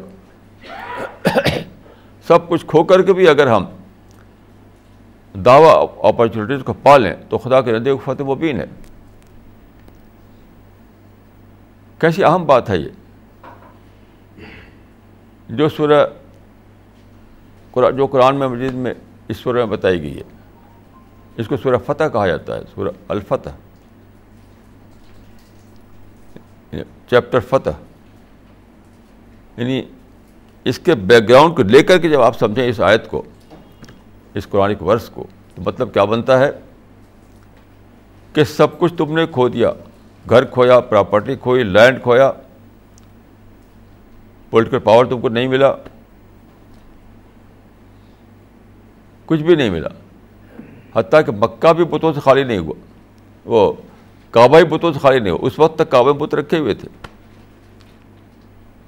[2.28, 3.66] سب کچھ کھو کر کے بھی اگر ہم
[5.46, 8.66] دعوی اپرچونیٹیز کو پالیں تو خدا کے ردے فتح مبین ہے۔
[12.00, 12.90] کیسی اہم بات ہے یہ؟
[15.50, 16.08] جو سورہ
[17.92, 18.94] جو قرآن میں مجید میں
[19.28, 20.31] اس سورہ میں بتائی گئی ہے۔
[21.38, 23.50] اس کو سورہ فتح کہا جاتا ہے، سورہ الفتح۔
[26.72, 27.70] یعنی چیپٹر فتح۔
[29.58, 29.84] یعنی
[30.64, 33.24] اس کے بیک گراؤنڈ کو لے کر کے جب آپ سمجھیں اس آیت کو،
[34.34, 36.52] اس قرآن ورس کو، تو مطلب کیا بنتا ہے؟
[38.34, 39.72] کہ سب کچھ تم نے کھو دیا۔
[40.30, 42.32] گھر کھویا، پراپرٹی کھوئی، لینڈ کھویا۔
[44.50, 45.76] پولیٹیکل پاور تم کو نہیں ملا۔
[49.26, 49.90] کچھ بھی نہیں ملا۔
[50.96, 52.74] حتیٰ کہ مکہ بھی بتوں سے خالی نہیں ہوا۔
[53.46, 53.74] وہ
[54.32, 56.88] کعبہ ہی بتوں سے خالی نہیں ہوا۔ اس وقت تک کعبہ بت رکھے ہوئے تھے۔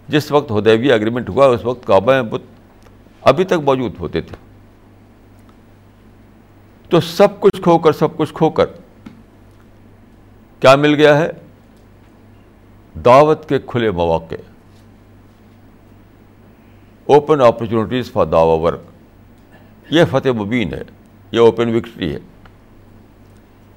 [0.07, 2.41] جس وقت ہدیوی اگریمنٹ ہوا، اس وقت کعبہ میں بت
[3.21, 4.35] ابھی تک موجود ہوتے تھے۔
[6.89, 8.65] تو سب کچھ کھو کر، سب کچھ کھو کر
[10.59, 11.29] کیا مل گیا ہے؟
[13.05, 14.35] دعوت کے کھلے مواقع۔
[17.05, 18.81] اوپن اپرچونیٹیز فار دعوی ورک
[19.89, 20.81] یہ فتح مبین ہے۔
[21.33, 22.19] یہ اوپن وکٹری ہے۔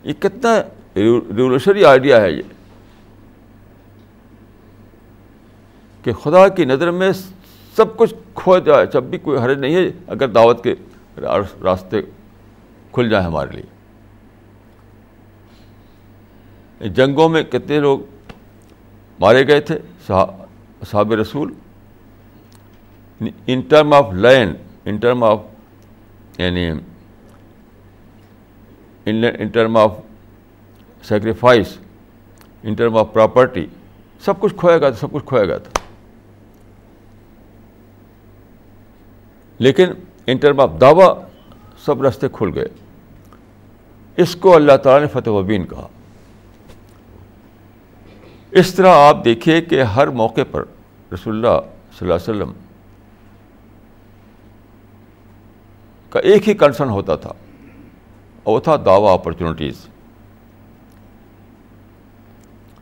[0.05, 0.63] یہ کتنا
[0.97, 2.43] ریولیوشنری آئیڈیا ہے یہ۔
[6.03, 7.13] کہ خدا کی نظر میں
[7.77, 10.75] سب کچھ کھو جائے، جب بھی کوئی حرج نہیں ہے، اگر دعوت کے
[11.65, 12.03] راستے
[12.93, 13.63] کھل جائیں ہمارے لیے۔
[16.89, 17.99] جنگوں میں کتنے لوگ
[19.21, 21.55] مارے گئے تھے صحاب رسول۔
[23.47, 25.41] In term of land in term of
[26.39, 26.71] یعنی
[29.07, 29.99] in term of
[31.05, 31.77] sacrifice
[32.63, 33.67] in term of property
[34.23, 35.85] سب کچھ کھویا گیا تھا سب کچھ کھویا گیا تھا
[39.61, 39.93] لیکن
[40.27, 41.09] ان ٹرم آف دعویٰ
[41.85, 42.69] سب راستے کھل گئے
[44.19, 45.87] اس کو اللہ تعالیٰ نے فتح وبین کہا
[48.53, 50.65] اس طرح آپ دیکھیے کہ ہر موقع پر
[51.13, 51.59] رسول اللہ
[51.99, 52.53] صلی اللہ علیہ وسلم
[56.13, 57.33] کا ایک ہی کنسرن ہوتا تھا
[58.47, 59.87] اور وہ تھا دعوی اپرچونیٹیز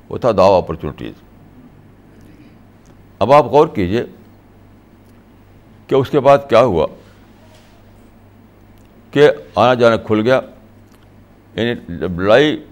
[0.09, 1.13] وہ تھا دعوی اپرچونیٹیز
[3.19, 4.05] اب آپ غور کیجیے
[5.87, 6.87] کہ اس کے بعد کیا ہوا
[9.11, 10.41] کہ آنا جانا کھل گیا۔
[11.55, 12.65] یعنی جب لڑائی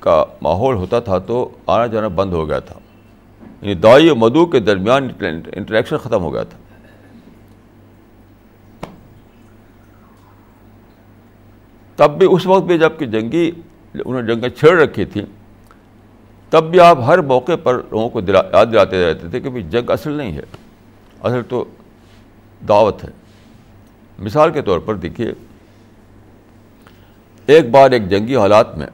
[0.00, 2.78] کا ماحول ہوتا تھا تو آنا جانا بند ہو گیا تھا۔
[3.62, 5.08] یعنی دوائی اور مدو کے درمیان
[5.52, 6.58] انٹریکشن ختم ہو گیا تھا۔
[12.00, 13.50] تب بھی اس وقت بھی جبکہ جنگی
[13.94, 15.24] انہوں نے جنگیں چھیڑ رکھی تھیں،
[16.50, 20.12] تب بھی آپ ہر موقع پر لوگوں کو یاد دلاتے رہتے تھے کہ جنگ اصل
[20.12, 20.42] نہیں ہے،
[21.22, 21.64] اصل تو
[22.68, 23.08] دعوت ہے۔
[24.18, 25.32] مثال کے طور پر دیکھیے،
[27.48, 28.86] ایک بار ایک جنگی حالات میں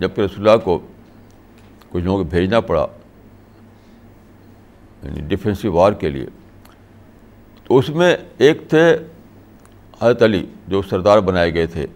[0.00, 0.78] جبکہ رسول اللہ کو
[1.90, 2.86] کچھ لوگوں کو بھیجنا پڑا
[5.02, 6.26] یعنی ڈیفینسو وار کے لیے،
[7.64, 8.84] تو اس میں ایک تھے
[10.00, 11.86] حضرت علی جو سردار بنائے گئے تھے۔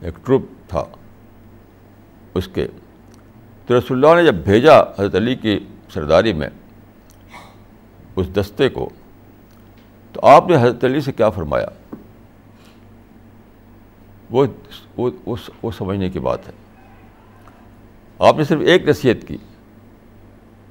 [0.00, 0.84] ایک ٹروپ تھا۔
[2.34, 2.66] اس کے
[3.66, 5.58] تو رسول اللہ نے جب بھیجا حضرت علی کی
[5.90, 6.48] سرداری میں
[8.16, 8.90] اس دستے کو،
[10.12, 11.66] تو آپ نے حضرت علی سے کیا فرمایا؟
[14.30, 14.46] وہ
[15.62, 16.52] وہ سمجھنے کی بات ہے۔
[18.18, 19.36] آپ نے صرف ایک نصیحت کی۔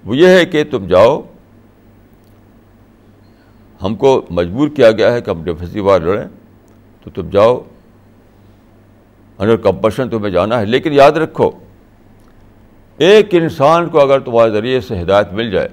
[0.06, 1.22] وہ یہ ہے کہ تم جاؤ۔
[3.84, 6.28] ہم کو مجبور کیا گیا ہے کہ ہم ڈیفینسو وار لڑیں
[7.04, 7.68] تو تم جاؤ۔
[9.39, 11.49] انڈر کمپلشن تمہیں جانا ہے، لیکن یاد رکھو،
[12.99, 15.67] ایک انسان کو اگر تمہارے ذریعے سے ہدایت مل جائے،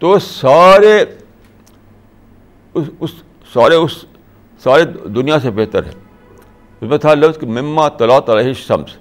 [0.00, 1.04] تو سارے
[2.74, 3.10] اس اس،
[3.52, 4.04] سارے اس،
[4.60, 5.90] سارے دنیا سے بہتر ہے۔
[6.80, 8.96] اس میں تھا لفظ کہ مما طلا طلح شمس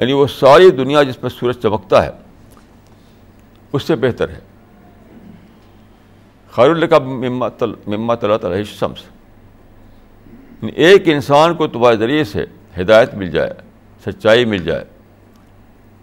[0.00, 2.10] یعنی وہ ساری دنیا جس میں سورج چمکتا ہے،
[3.72, 4.40] اس سے بہتر ہے۔
[6.52, 9.02] خیر اللہ کا مما طلع طلح شمس
[10.64, 12.44] یعنی ایک انسان کو تمہارے ذریعے سے
[12.80, 13.50] ہدایت مل جائے،
[14.06, 14.84] سچائی مل جائے،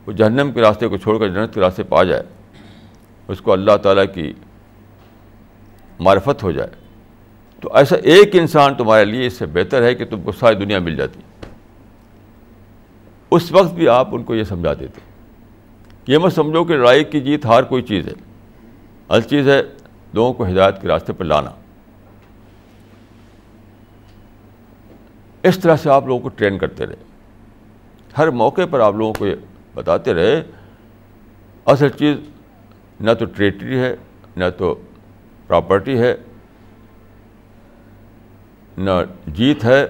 [0.05, 2.23] وہ جہنم کے راستے کو چھوڑ کر جنت کے راستے پا جائے،
[3.27, 4.33] اس کو اللہ تعالیٰ کی
[5.99, 6.69] معرفت ہو جائے۔
[7.59, 10.79] تو ایسا ایک انسان تمہارے لیے اس سے بہتر ہے کہ تم کو ساری دنیا
[10.79, 11.19] مل جاتی۔
[13.31, 15.01] اس وقت بھی آپ ان کو یہ سمجھا دیتے۔
[16.07, 18.13] یہ مت سمجھو کہ لڑائی کی جیت ہار کوئی چیز ہے۔
[19.09, 19.61] ہر چیز ہے
[20.13, 21.51] لوگوں کو ہدایت کے راستے پر لانا۔
[25.43, 26.95] اس طرح سے آپ لوگوں کو ٹرین کرتے رہے۔
[28.17, 29.35] ہر موقع پر آپ لوگوں کو یہ
[29.75, 30.43] بتاتے رہے،
[31.65, 32.17] اصل چیز
[32.99, 33.95] نہ تو ٹریٹری ہے،
[34.35, 34.75] نہ تو
[35.47, 36.15] پراپرٹی ہے،
[38.77, 38.91] نہ
[39.27, 39.85] جیت ہے،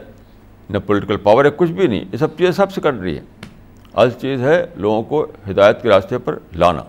[0.70, 3.22] نہ پولیٹیکل پاور ہے، کچھ بھی نہیں۔ یہ سب چیزیں سب سیکنڈری ہے
[3.94, 6.84] اصل چیز ہے لوگوں کو ہدایت کے راستے پر لانا۔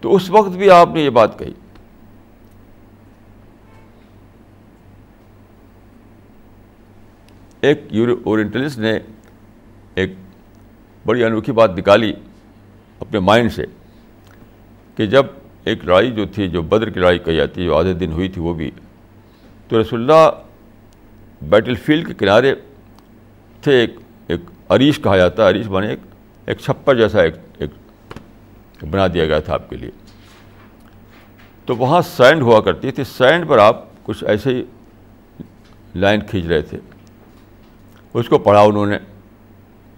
[0.00, 1.52] تو اس وقت بھی آپ نے یہ بات کہی۔
[7.62, 7.82] ایک
[8.24, 8.98] اورینٹلسٹ نے
[9.94, 10.12] ایک
[11.06, 12.12] بڑی انوکھی بات نکالی
[13.00, 13.64] اپنے مائنڈ سے
[14.96, 15.26] کہ جب
[15.64, 18.28] ایک لڑائی جو تھی، جو بدر کی لڑائی کہی جاتی ہے جو آدھے دن ہوئی
[18.28, 18.70] تھی، وہ بھی،
[19.68, 20.30] تو رسول اللہ
[21.42, 22.54] بیٹل فیلڈ کے کنارے
[23.62, 23.94] تھے، ایک
[24.26, 25.98] ایک عریش کہا جاتا ہے۔ عریش بنے ایک
[26.46, 27.70] ایک چھپر جیسا ایک ایک
[28.90, 29.90] بنا دیا گیا تھا آپ کے لیے۔
[31.66, 34.62] تو وہاں سینڈ ہوا کرتی تھی۔ سینڈ پر آپ کچھ ایسے ہی
[35.94, 36.78] لائن کھینچ رہے تھے۔
[38.14, 38.98] اس کو پڑھا انہوں نے۔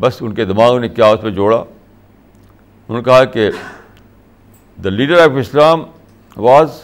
[0.00, 3.50] بس ان کے دماغ نے کیا اس پہ جوڑا۔ انہوں نے کہا کہ
[4.84, 5.82] the leader of Islam
[6.36, 6.82] was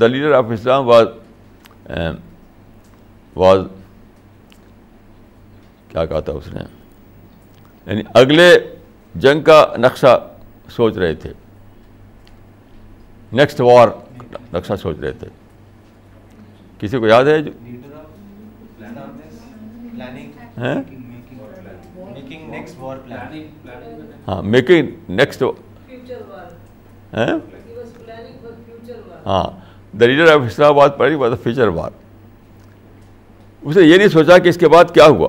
[0.00, 1.06] the leader of Islam was
[3.36, 3.60] was
[5.88, 6.60] کیا کہا تھا اس نے۔
[7.86, 8.58] یعنی اگلے
[9.14, 10.28] جنگ کا نقشہ
[10.68, 11.32] سوچ رہے تھے۔
[13.32, 13.88] نیکسٹ وار
[14.52, 15.28] نقشہ سوچ رہے تھے۔
[16.82, 17.50] کسی کو یاد ہے جو
[24.28, 25.42] ہاں میکنگ نیکسٹ
[29.26, 29.50] ہاں
[30.00, 31.90] دا لیڈر آف اسلام آباد پڑھی بات فیوچر وار
[33.62, 35.28] اس نے یہ نہیں سوچا کہ اس کے بعد کیا ہوا؟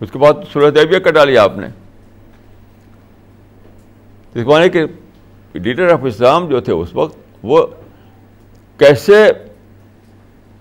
[0.00, 1.66] اس کے بعد صورت ابیہ کر ڈالی آپ نے.
[4.34, 4.86] اس کو کہ
[5.54, 7.66] لیڈر آف اسلام جو تھے اس وقت وہ
[8.76, 9.32] کیسے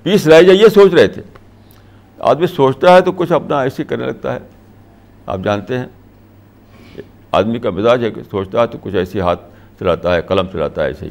[0.03, 1.21] پیس لائی جائے یہ سوچ رہے تھے۔
[2.19, 4.39] آدمی سوچتا ہے تو کچھ اپنا ایسے کرنے لگتا ہے۔
[5.25, 5.85] آپ جانتے ہیں۔
[7.31, 9.41] آدمی کا مزاج ہے کہ سوچتا ہے تو کچھ ایسی ہاتھ
[9.79, 11.09] چلاتا ہے، قلم چلاتا ہے ایسے ہی۔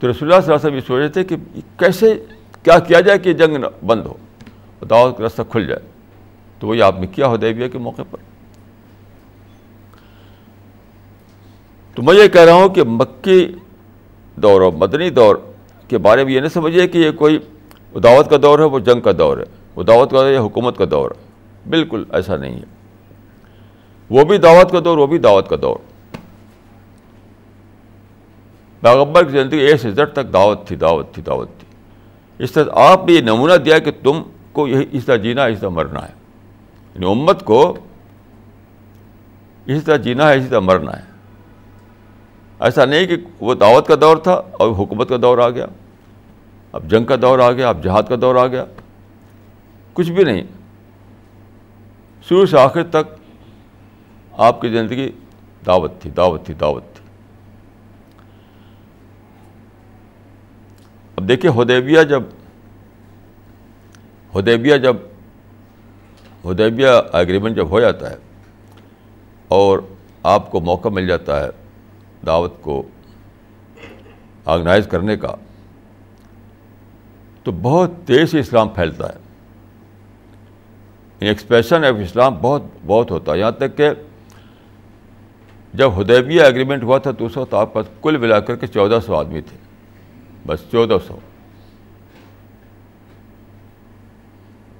[0.00, 1.36] تو رسول اللہ صلی اللہ علیہ وسلم یہ سوچ رہے تھے کہ
[1.76, 2.24] کیسے،
[2.62, 4.14] کیا کیا جائے کہ جنگ بند ہو؟
[4.90, 5.80] دعوت کا رستہ کھل جائے۔
[6.58, 8.18] تو وہی آپ نے کیا ہو دیویہ کے موقع پر۔
[11.94, 13.52] تو میں یہ کہہ رہا ہوں کہ مکی
[14.36, 15.36] دور اور مدنی دور
[15.88, 17.38] کے بارے میں یہ نہیں سمجھیے کہ یہ کوئی
[17.94, 19.44] دعوت کا دور ہے، وہ جنگ کا دور ہے۔
[19.76, 21.28] وہ دعوت کا دور یا حکومت کا دور ہے۔
[21.70, 22.64] بالکل ایسا نہیں ہے۔
[24.10, 25.76] وہ بھی دعوت کا دور، وہ بھی دعوت کا دور۔
[28.82, 31.68] باغبر کی زندگی اے سے زد تک دعوت تھی دعوت تھی دعوت تھی۔
[32.44, 34.22] اس طرح آپ نے یہ نمونہ دیا کہ تم
[34.52, 36.12] کو یہی اس طرح جینا اس طرح مرنا ہے۔
[36.94, 37.76] یعنی امت کو
[39.66, 41.07] اسی طرح جینا ہے اسی طرح مرنا ہے۔
[42.60, 45.66] ایسا نہیں کہ وہ دعوت کا دور تھا اور حکومت کا دور آ گیا،
[46.72, 48.64] اب جنگ کا دور آ گیا، اب جہاد کا دور آ گیا،
[49.92, 50.42] کچھ بھی نہیں۔
[52.28, 53.14] شروع سے آخر تک
[54.32, 55.10] آپ کی زندگی
[55.66, 57.04] دعوت تھی دعوت تھی دعوت تھی۔
[61.16, 62.22] اب دیکھیے ہدیبیہ جب
[64.38, 64.96] ہدیبیہ جب
[66.50, 68.16] ہدیبیہ ایگریمنٹ جب ہو جاتا ہے
[69.48, 69.78] اور
[70.22, 71.50] آپ کو موقع مل جاتا ہے
[72.26, 72.82] دعوت کو
[74.44, 75.34] آرگنائز کرنے کا
[77.42, 79.18] تو بہت تیز سے اسلام پھیلتا ہے۔
[81.18, 83.90] ایکسپریشن آف اسلام بہت بہت ہوتا ہے۔ یہاں تک کہ
[85.74, 88.98] جب ہدیبیہ ایگریمنٹ ہوا تھا تو اس وقت آپ پاس کل ملا کر کے چودہ
[89.06, 89.56] سو آدمی تھے۔
[90.46, 91.18] بس چودہ سو۔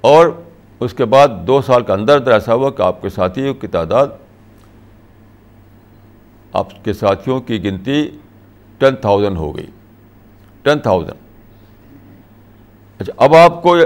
[0.00, 0.26] اور
[0.80, 3.66] اس کے بعد دو سال کا اندر اندر ایسا ہوا کہ آپ کے ساتھیوں کی
[3.66, 4.06] تعداد
[6.58, 8.10] آپ کے ساتھیوں کی گنتی
[8.78, 9.66] ٹین تھاؤزینڈ ہو گئی۔
[10.62, 11.18] ٹین تھاؤزینڈ
[12.98, 13.76] اچھا اب آپ کو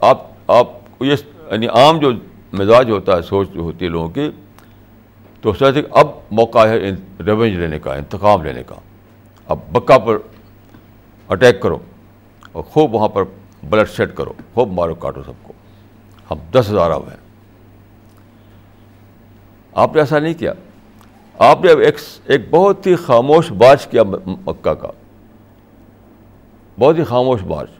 [0.00, 1.14] آپ آپ کو یہ
[1.50, 2.10] یعنی عام جو
[2.52, 4.30] مزاج ہوتا ہے، سوچ جو ہوتی ہے لوگوں کی،
[5.40, 6.78] تو اس کہ اب موقع ہے
[7.26, 8.74] ریونج لینے کا، انتقام لینے کا۔
[9.46, 10.18] اب بکا پر
[11.28, 11.78] اٹیک کرو
[12.52, 13.22] اور خوب وہاں پر
[13.68, 15.52] بلڈ سیٹ کرو۔ خوب مارو کاٹو سب کو۔
[16.30, 17.16] ہم دس ہزار اب ہیں۔
[19.72, 20.52] آپ نے ایسا نہیں کیا۔
[21.38, 24.90] آپ نے ایک ایک بہت ہی خاموش بارش کیا مکہ کا۔
[26.78, 27.70] بہت ہی خاموش بارش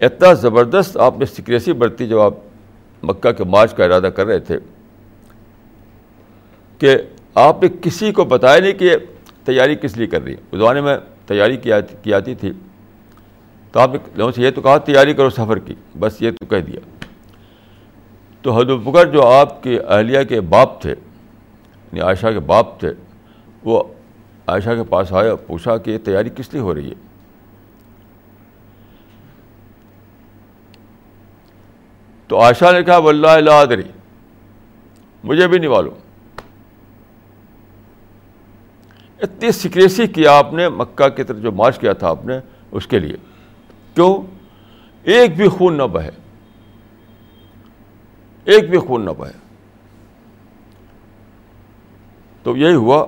[0.00, 2.34] اتنا زبردست آپ نے سیکریسی برتی جب آپ
[3.02, 4.58] مکہ کے مارچ کا ارادہ کر رہے تھے
[6.78, 6.96] کہ
[7.34, 8.96] آپ نے کسی کو بتایا نہیں کہ
[9.44, 12.52] تیاری کس لیے کر رہی ہے اس زمانے میں تیاری کی آتی تھی۔
[13.72, 16.46] تو آپ نے لوگوں سے یہ تو کہا تیاری کرو سفر کی، بس یہ تو
[16.46, 16.80] کہہ دیا۔
[18.46, 22.88] تو حضرت بکر جو آپ کے اہلیہ کے باپ تھے یعنی عائشہ کے باپ تھے،
[23.64, 23.82] وہ
[24.46, 26.94] عائشہ کے پاس آیا پوچھا کہ یہ تیاری کس لیے ہو رہی ہے؟
[32.28, 33.82] تو عائشہ نے کہا، واللہ لا ادری،
[35.24, 35.94] مجھے بھی نہیں معلوم۔
[39.20, 42.38] اتنی سیکریسی کیا آپ نے، مکہ کی طرف جو مارچ کیا تھا آپ نے،
[42.70, 43.16] اس کے لیے۔
[43.94, 44.16] کیوں؟
[45.02, 46.10] ایک بھی خون نہ بہے۔
[48.46, 49.32] ایک بھی خون نہ بہے
[52.42, 53.06] تو یہی ہوا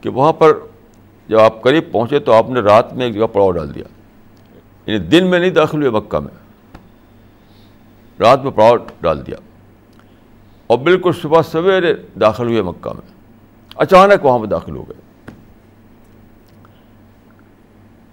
[0.00, 0.58] کہ وہاں پر
[1.28, 3.84] جب آپ قریب پہنچے تو آپ نے رات میں ایک جگہ پڑاؤ ڈال دیا۔
[4.86, 6.34] یعنی دن میں نہیں، داخل ہوئے مکہ میں۔
[8.20, 9.36] رات میں پڑاؤ ڈال دیا۔
[10.66, 13.14] اور بالکل صبح سویرے داخل ہوئے مکہ میں۔
[13.76, 15.30] اچانک وہاں پہ داخل ہو گئے۔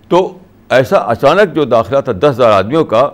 [0.08, 0.38] تو
[0.70, 3.10] ایسا اچانک جو داخلہ تھا، دس ہزار آدمیوں کا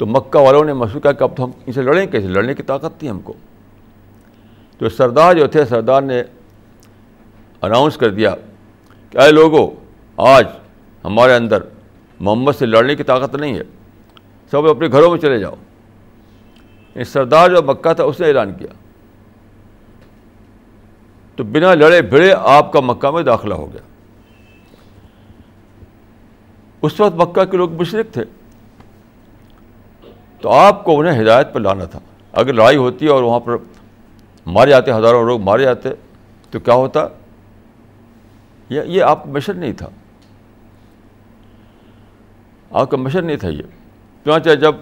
[0.00, 2.54] تو مکہ والوں نے محسوس کیا کہ اب تو ہم ان سے لڑیں، کیسے؟ لڑنے
[2.54, 3.32] کی طاقت تھی ہم کو۔
[4.78, 6.22] تو سردار جو تھے، سردار نے
[7.62, 8.34] اناؤنس کر دیا
[9.10, 9.70] کہ اے لوگوں
[10.16, 10.46] آج
[11.04, 11.58] ہمارے اندر
[12.20, 13.62] محمد سے لڑنے کی طاقت نہیں ہے۔
[14.50, 15.54] سب اپنے گھروں میں چلے جاؤ۔
[16.94, 18.74] یہ سردار جو مکہ تھا، اس نے اعلان کیا۔
[21.36, 23.82] تو بنا لڑے بھڑے آپ کا مکہ میں داخلہ ہو گیا۔
[26.82, 28.24] اس وقت مکہ کے لوگ مشرق تھے۔
[30.40, 31.98] تو آپ کو انہیں ہدایت پر لانا تھا۔
[32.32, 33.56] اگر لڑائی ہوتی اور وہاں پر
[34.46, 35.88] مارے جاتے، ہزاروں لوگ مارے جاتے،
[36.50, 37.00] تو کیا ہوتا؟
[38.68, 39.88] یہ آپ کا مشن نہیں تھا۔
[42.70, 43.62] آپ کا مشن نہیں تھا یہ۔
[44.24, 44.74] چنانچہ جب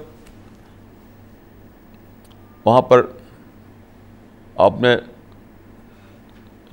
[2.65, 3.07] وہاں پر
[4.57, 4.97] آپ نے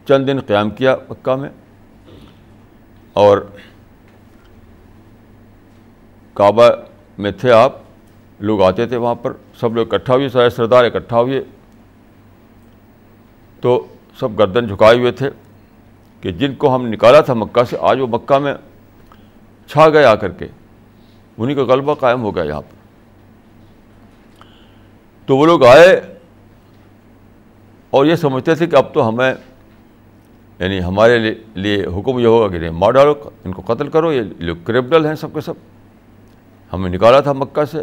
[0.08, 1.50] چند دن قیام کیا مکہ میں
[3.14, 3.52] اور
[6.34, 6.64] کعبہ
[7.18, 7.85] میں تھے آپ
[8.40, 11.44] لوگ آتے تھے وہاں پر، سب لوگ اکٹھا ہوئے، سارے سردار اکٹھا ہوئے۔
[13.62, 13.86] تو
[14.20, 15.30] سب گردن جھکائے ہوئے تھے
[16.22, 18.54] کہ جن کو ہم نکالا تھا مکہ سے، آج وہ مکہ میں
[19.68, 20.48] چھا گئے آ کر کے۔
[21.38, 22.76] انہیں کا غلبہ قائم ہو گیا یہاں پر۔
[25.26, 26.02] تو وہ لوگ آئے
[27.90, 29.34] اور یہ سمجھتے تھے کہ اب تو ہمیں
[30.60, 33.14] یعنی ہمارے لیے حکم یہ ہوگا کہ نہیں مار ڈالو،
[33.46, 35.54] ان کو قتل کرو، یہ لوگ کرپٹل ہیں سب کے سب۔
[36.74, 37.78] ہمیں نکالا تھا مکہ سے۔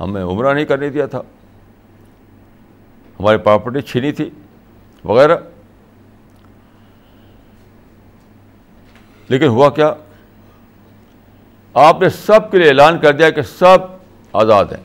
[0.00, 1.22] ہمیں عمرہ نہیں کرنے دیا تھا۔
[3.20, 4.30] ہماری پراپرٹی چھینی تھی،
[5.04, 5.36] وغیرہ۔
[9.28, 9.94] لیکن ہوا کیا؟
[11.74, 13.78] آپ نے سب کے لیے اعلان کر دیا کہ سب
[14.32, 14.84] آزاد ہیں۔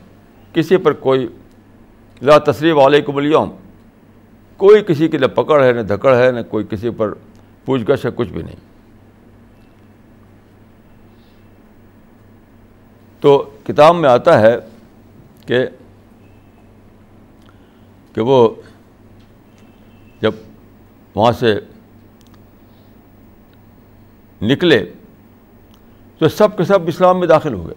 [0.54, 1.28] کسی پر کوئی،
[2.22, 3.50] لا تصریف علیکم اليوم۔
[4.56, 7.12] کوئی کسی کی نہ پکڑ ہے، نہ دھکڑ ہے، نہ کوئی کسی پر
[7.64, 8.56] پوچھ گچھ ہے، کچھ بھی نہیں۔
[13.20, 14.56] تو کتاب میں آتا ہے
[15.46, 15.64] کہ
[18.12, 18.48] کہ وہ
[20.20, 20.34] جب
[21.14, 21.54] وہاں سے
[24.42, 24.84] نکلے
[26.18, 27.74] تو سب کے سب اسلام میں داخل ہو گئے۔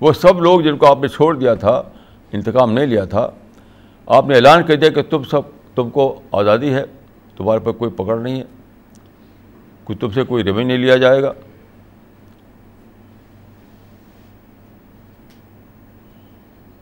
[0.00, 1.82] وہ سب لوگ جن کو آپ نے چھوڑ دیا تھا،
[2.32, 3.30] انتقام نہیں لیا تھا،
[4.06, 5.42] آپ نے اعلان کر دیا کہ تم سب،
[5.74, 6.84] تم کو آزادی ہے،
[7.36, 8.44] تمہارے پہ کوئی پکڑ نہیں ہے،
[9.84, 11.32] کوئی تم سے کوئی ریویو نہیں لیا جائے گا۔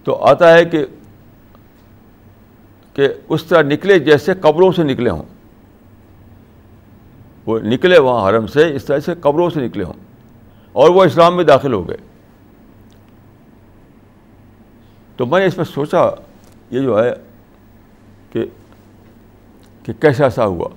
[0.05, 0.86] تو آتا ہے کہ
[2.94, 5.22] کہ اس طرح نکلے جیسے قبروں سے نکلے ہوں۔
[7.46, 9.92] وہ نکلے وہاں حرم سے اس طرح سے قبروں سے نکلے ہوں
[10.72, 11.96] اور وہ اسلام میں داخل ہو گئے۔
[15.16, 15.98] تو میں نے اس میں سوچا،
[16.70, 17.12] یہ جو ہے
[18.32, 18.44] کہ
[19.82, 20.68] کہ کیسا ایسا ہوا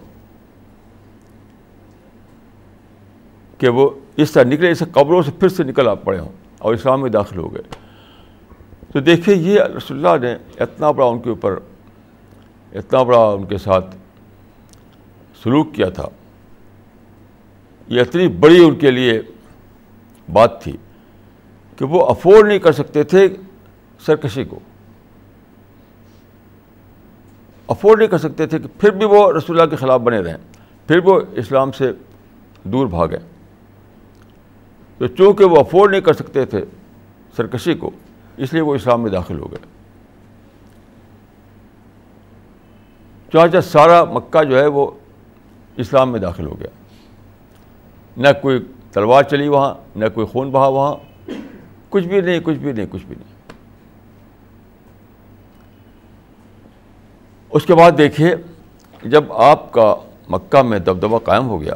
[3.58, 6.74] کہ وہ اس طرح نکلے اسے قبروں سے پھر سے نکل آپ پڑے ہوں اور
[6.74, 7.85] اسلام میں داخل ہو گئے۔
[8.96, 11.60] تو دیکھیے یہ رسول اللہ نے اتنا بڑا ان کے اوپر،
[12.74, 13.96] اتنا بڑا ان کے ساتھ
[15.44, 16.08] سلوک کیا تھا۔
[17.88, 19.22] یہ اتنی بڑی ان کے لیے
[20.34, 20.78] بات تھی
[21.76, 23.28] کہ وہ افورڈ نہیں کر سکتے تھے
[24.06, 24.60] سرکشی کو۔
[27.68, 30.38] افورڈ نہیں کر سکتے تھے کہ پھر بھی وہ رسول اللہ کے خلاف بنے رہیں
[30.88, 31.92] پھر وہ اسلام سے
[32.64, 33.20] دور بھاگیں
[34.98, 36.66] تو چونکہ وہ افورڈ نہیں کر سکتے تھے
[37.36, 37.92] سرکشی کو
[38.38, 39.66] اس لیے وہ اسلام میں داخل ہو گئے۔
[43.34, 44.92] چانچہ سارا مکہ جو ہے وہ
[45.78, 46.70] اسلام میں داخل ہو گیا۔
[48.18, 50.96] نہ کوئی تلوار چلی وہاں، نہ کوئی خون بہا وہاں۔
[51.90, 53.36] کچھ بھی نہیں، کچھ بھی نہیں، کچھ بھی نہیں۔
[57.50, 58.36] اس کے بعد دیکھیے،
[59.04, 59.96] جب آپ کا
[60.30, 61.74] مکہ میں دبدبہ قائم ہو گیا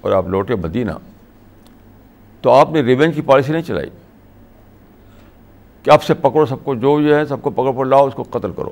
[0.00, 0.92] اور آپ لوٹے مدینہ،
[2.40, 3.90] تو آپ نے ریونج کی پالیسی نہیں چلائی۔
[5.84, 8.14] کہ آپ سے پکڑو سب کو، جو یہ ہے سب کو پکڑ پکڑ لاؤ، اس
[8.14, 8.70] کو قتل کرو۔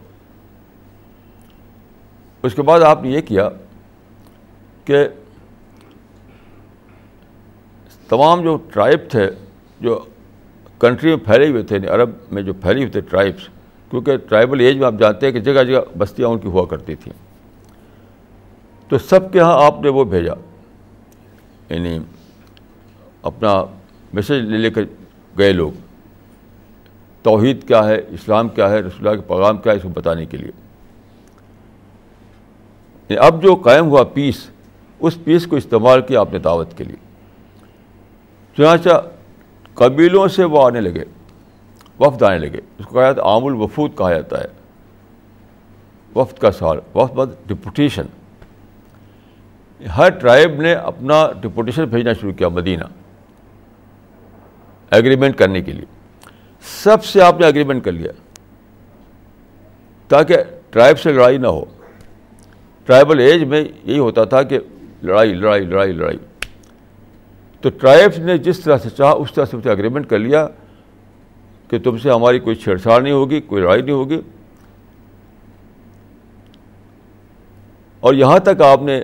[2.43, 3.49] اس کے بعد آپ نے یہ کیا
[4.85, 5.09] کہ
[8.09, 9.31] تمام جو ٹرائب تھے،
[9.81, 10.05] جو
[10.79, 13.49] کنٹری میں پھیلے ہوئے تھے یعنی عرب میں جو پھیلی ہوئے تھے ٹرائبس
[13.91, 16.95] کیونکہ ٹرائبل ایج میں آپ جانتے ہیں کہ جگہ جگہ بستیاں ان کی ہوا کرتی
[16.95, 17.13] تھیں۔
[18.89, 20.33] تو سب کے یہاں آپ نے وہ بھیجا۔
[21.75, 21.99] یعنی
[23.23, 23.65] اپنا
[24.13, 24.83] میسج لے لے کر
[25.39, 25.73] گئے لوگ۔
[27.23, 30.27] توحید کیا ہے، اسلام کیا ہے، رسول اللہ کے پیغام کیا ہے، اس کو بتانے
[30.27, 30.51] کے لیے۔
[33.09, 34.51] یعنی اب جو قائم ہوا پیس
[35.01, 36.97] اس پیس کو استعمال کیا اپنے دعوت کے لیے۔
[38.57, 39.03] چنانچہ
[39.75, 41.05] قبیلوں سے وہ آنے لگے،
[42.01, 44.47] وفد آنے لگے۔ اس کو کہا جاتا عام الوفود کہا جاتا ہے۔
[46.17, 48.03] وفد کا سوال وفد مطلب بعد ڈپوٹیشن
[49.97, 52.85] ہر ٹرائب نے اپنا ڈپوٹیشن بھیجنا شروع کیا مدینہ۔
[54.91, 55.92] ایگریمنٹ کرنے کے لیے۔
[56.63, 58.13] سب سے آپ نے ایگریمنٹ کر لیا۔
[60.09, 60.37] تاکہ
[60.71, 61.65] ٹرائب سے لڑائی نہ ہو۔
[62.85, 64.59] ٹرائبل ایج میں یہی ہوتا تھا کہ
[65.03, 66.19] لڑائی لڑائی لڑائی لڑائی۔
[67.61, 70.49] تو ٹرائبس نے جس طرح سے چاہا، اس طرح سے اگریمنٹ کر لیا
[71.69, 74.21] کہ تم سے ہماری کوئی چھیڑ چھاڑ نہیں ہوگی، کوئی لڑائی نہیں ہوگی۔
[78.01, 79.03] اور یہاں تک آپ نے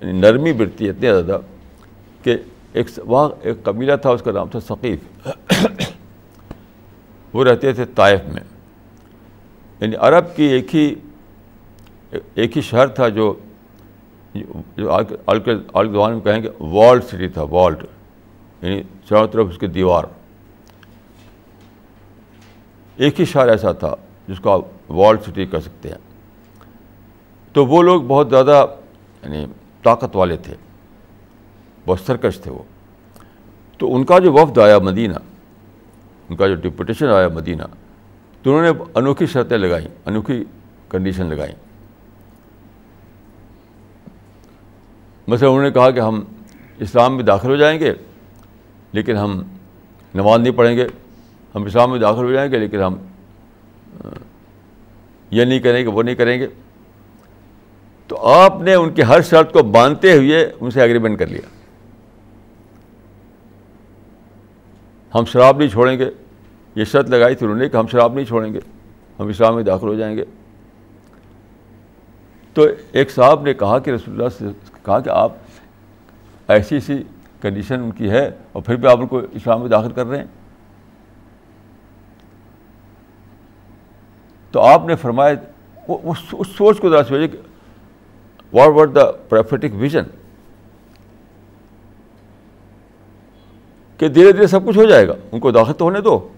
[0.00, 1.38] یعنی نرمی برتی اتنی زیادہ
[2.22, 2.36] کہ
[2.72, 5.28] ایک وہاں ایک قبیلہ تھا، اس کا نام تھا ثقیف۔
[7.38, 8.42] وہ رہتے تھے طائف میں۔
[9.80, 10.94] یعنی عرب کی ایک ہی
[12.34, 13.34] ایک ہی شہر تھا جو
[14.76, 15.54] جو آج کے
[15.92, 17.84] زبان میں کہیں گے والڈ سٹی تھا والڈ
[18.62, 20.04] یعنی چاروں طرف اس کی دیوار۔
[22.96, 23.94] ایک ہی شہر ایسا تھا
[24.28, 25.98] جس کو آپ والڈ سٹی کہہ سکتے ہیں۔
[27.52, 28.66] تو وہ لوگ بہت زیادہ
[29.24, 29.46] یعنی
[29.82, 30.54] طاقت والے تھے،
[31.86, 32.62] بہت سرکش تھے وہ۔
[33.78, 35.14] تو ان کا جو وفد آیا مدینہ
[36.28, 37.62] ان کا جو ڈپوٹیشن آیا مدینہ،
[38.42, 40.44] تو انہوں نے انوکھی شرطیں لگائیں، انوکھی
[40.88, 41.54] کنڈیشن لگائیں۔
[45.28, 46.24] مثلا انہوں نے کہا کہ ہم
[46.78, 47.92] اسلام میں داخل ہو جائیں گے،
[48.92, 49.42] لیکن ہم
[50.14, 50.88] نماز نہیں پڑھیں گے۔
[51.54, 52.96] ہم اسلام میں داخل ہو جائیں گے، لیکن ہم
[55.30, 56.46] یہ نہیں کریں گے، وہ نہیں کریں گے۔
[58.06, 61.57] تو آپ نے ان کی ہر شرط کو باندھتے ہوئے ان سے ایگریمنٹ کر لیا۔
[65.14, 66.10] ہم شراب نہیں چھوڑیں گے۔
[66.74, 68.58] یہ شرط لگائی تھی انہوں نے کہ ہم شراب نہیں چھوڑیں گے،
[69.18, 70.24] ہم اسلام میں داخل ہو جائیں گے۔
[72.54, 74.44] تو ایک صاحب نے کہا کہ رسول اللہ سے
[74.82, 75.32] کہا کہ آپ
[76.48, 77.02] ایسی سی
[77.40, 80.18] کنڈیشن ان کی ہے اور پھر بھی آپ ان کو اسلام میں داخل کر رہے
[80.18, 80.26] ہیں۔
[84.50, 85.34] تو آپ نے فرمایا
[85.88, 86.18] اس
[86.56, 87.38] سوچ کو ذرا سوچے کہ
[88.52, 90.02] what what the prophetic vision
[93.98, 96.28] کہ دھیرے دھیرے سب کچھ ہو جائے گا۔ ان کو داخل تو ہونے دو۔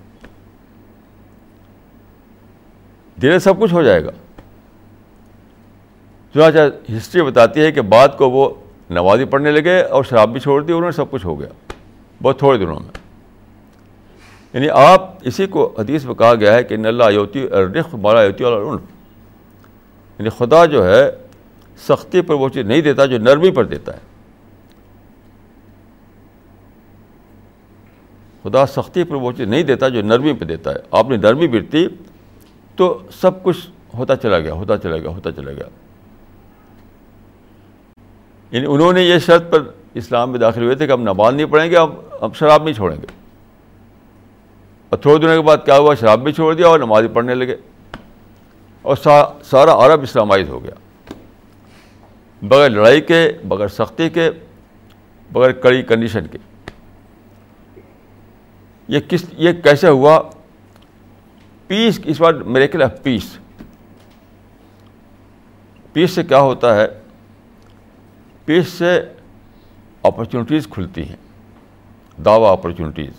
[3.20, 4.10] دھیرے سب کچھ ہو جائے گا۔
[6.34, 8.54] چنانچہ ہسٹری بتاتی ہے کہ بعد کو وہ
[8.90, 11.48] نمازی پڑھنے لگے اور شراب بھی چھوڑ دی، انہوں نے سب کچھ ہو گیا۔
[12.22, 12.98] بہت تھوڑے دنوں میں۔
[14.52, 18.44] یعنی آپ اسی کو حدیث میں کہا گیا ہے کہ نلّہ یوتی رخ بالا یوتی
[18.44, 18.80] العنف۔
[20.18, 21.10] یعنی خدا جو ہے
[21.88, 24.09] سختی پر وہ چیز نہیں دیتا جو نرمی پر دیتا ہے۔
[28.42, 31.48] خدا سختی پر وہ چیز نہیں دیتا جو نرمی پہ دیتا ہے۔ آپ نے نرمی
[31.48, 31.88] برتی
[32.76, 35.68] تو سب کچھ ہوتا چلا گیا، ہوتا چلا گیا، ہوتا چلا گیا۔
[38.50, 39.62] یعنی انہوں نے یہ شرط پر
[39.94, 41.90] اسلام میں داخل ہوئے تھے کہ ہم نماز نہیں پڑھیں گے، ہم
[42.22, 43.06] ہم شراب نہیں چھوڑیں گے۔
[44.88, 47.56] اور تھوڑے دنوں کے بعد کیا ہوا؟ شراب بھی چھوڑ دیا اور نماز پڑھنے لگے۔
[48.82, 48.96] اور
[49.44, 50.74] سارا عرب اسلامائز ہو گیا۔
[52.42, 54.30] بغیر لڑائی کے، بغیر سختی کے،
[55.32, 56.38] بغیر کڑی کنڈیشن کے۔
[58.90, 60.20] یہ کس یہ کیسے ہوا؟
[61.66, 63.38] پیس اس بار میرے خلاف پیس
[65.92, 66.86] پیس سے کیا ہوتا ہے؟
[68.44, 69.00] پیس سے
[70.02, 71.16] اپرچونیٹیز کھلتی ہیں،
[72.24, 73.12] دعویٰ اپرچونیٹیز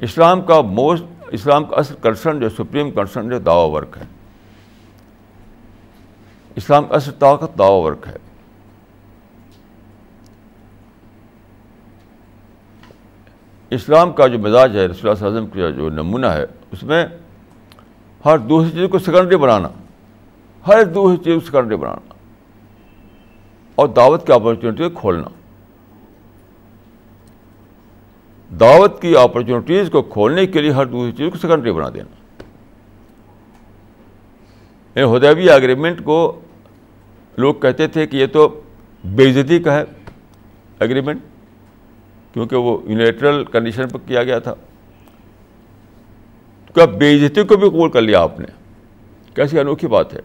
[0.00, 4.04] اسلام کا موسٹ اسلام کا اصل کنسرن جو سپریم کنسرن جو دعوی ورک ہے۔
[6.56, 8.16] اسلام کا اصل طاقت دعوی ورک ہے۔
[13.70, 17.06] اسلام کا جو مزاج ہے، رسول اللہ اعظم کا جو نمونہ ہے، اس میں
[18.24, 19.68] ہر دوسری چیز کو سیکنڈری بنانا،
[20.66, 22.14] ہر دوسری چیز کو سیکنڈری بنانا
[23.74, 25.28] اور دعوت کی اپرچونیٹی کو کھولنا۔
[28.60, 32.42] دعوت کی اپرچونیٹیز کو کھولنے کے لیے ہر دوسری چیز کو سیکنڈری بنا دینا۔
[34.94, 36.40] یعنی ہدیبی اگریمنٹ کو
[37.36, 38.60] لوگ کہتے تھے کہ یہ تو
[39.04, 39.84] بے عزتی کا ہے
[40.78, 41.20] اگریمنٹ
[42.36, 44.54] کیونکہ وہ یونیٹرل کنڈیشن پر کیا گیا تھا۔
[46.74, 48.46] کیا بے عزتی کو بھی قبول کر لیا آپ نے؟
[49.34, 50.18] کیسی انوکھی بات ہے۔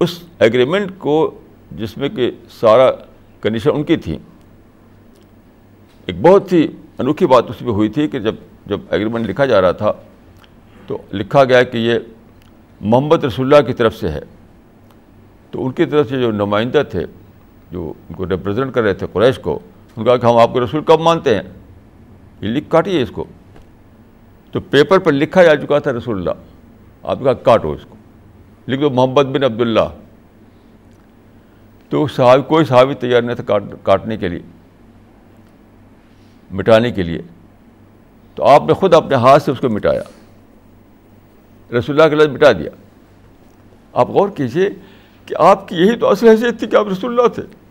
[0.00, 1.40] اس ایگریمنٹ کو
[1.72, 2.90] جس میں کہ سارا
[3.40, 4.18] کنڈیشن ان کی تھی،
[6.06, 6.66] ایک بہت ہی
[6.98, 8.34] انوکھی بات اس میں ہوئی تھی کہ جب
[8.66, 9.92] جب ایگریمنٹ لکھا جا رہا تھا،
[10.86, 11.98] تو لکھا گیا کہ یہ
[12.80, 14.20] محمد رسول اللہ کی طرف سے ہے۔
[15.50, 17.06] تو ان کی طرف سے جو نمائندہ تھے
[17.74, 19.58] جو ان کو ریپرزینٹ کر رہے تھے قریش کو،
[19.96, 21.42] ان کہا کہ ہم آپ کو رسول کب مانتے ہیں؟
[22.40, 23.24] یہ لکھ کاٹیے اس کو۔
[24.52, 26.30] تو پیپر پر لکھا جا چکا تھا رسول اللہ۔
[27.02, 27.96] آپ کہا کاٹو اس کو۔
[28.68, 29.80] لکھ دو، محمد بن عبداللہ۔
[31.88, 34.40] تو صحابی، کوئی صحابی تیار نہیں تھا کاٹنے کے لیے،
[36.50, 37.22] مٹانے کے لیے۔
[38.34, 40.02] تو آپ نے خود اپنے ہاتھ سے اس کو مٹایا۔
[41.78, 42.70] رسول اللہ کے لفظ مٹا دیا۔
[43.92, 44.68] آپ غور کیجیے
[45.26, 47.63] کہ آپ کی یہی تو اصل حیثیت تھی کہ آپ رسول اللہ تھے۔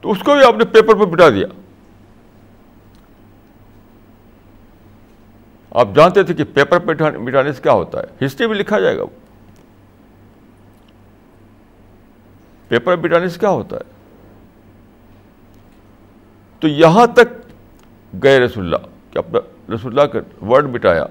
[0.00, 1.46] تو اس کو بھی آپ نے پیپر پہ مٹا دیا۔
[5.70, 8.96] آپ جانتے تھے کہ پیپر پہ مٹانے سے کیا ہوتا ہے؟ ہسٹری میں لکھا جائے
[8.96, 9.16] گا۔ وہ
[12.68, 13.80] پیپر مٹانے سے کیا ہوتا ہے؟
[16.60, 17.52] تو یہاں تک
[18.22, 19.38] گئے رسول اللہ کہ اپنا
[19.74, 21.06] رسول اللہ کا ورڈ مٹایا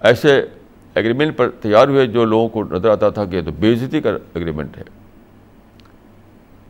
[0.00, 0.46] ایسے
[0.94, 4.78] ایگریمنٹ پر تیار ہوئے جو لوگوں کو نظر آتا تھا کہ تو بےزتی کا ایگریمنٹ
[4.78, 4.97] ہے۔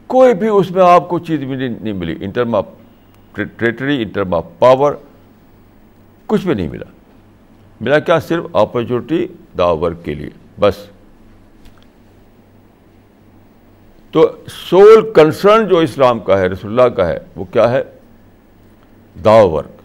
[0.08, 2.14] کوئی بھی اس میں آپ کو چیز ملی نہیں ملی.
[2.20, 2.66] In term of
[3.32, 4.92] territory in term of power
[6.26, 6.84] کچھ بھی نہیں ملا.
[7.80, 9.26] ملا کیا صرف اپرچونیٹی
[9.58, 10.30] دا ورک کے لیے.
[10.60, 10.74] بس.
[14.10, 17.82] تو سول کنسرن جو اسلام کا ہے، رسول اللہ کا ہے، وہ کیا ہے؟
[19.24, 19.76] دا ورک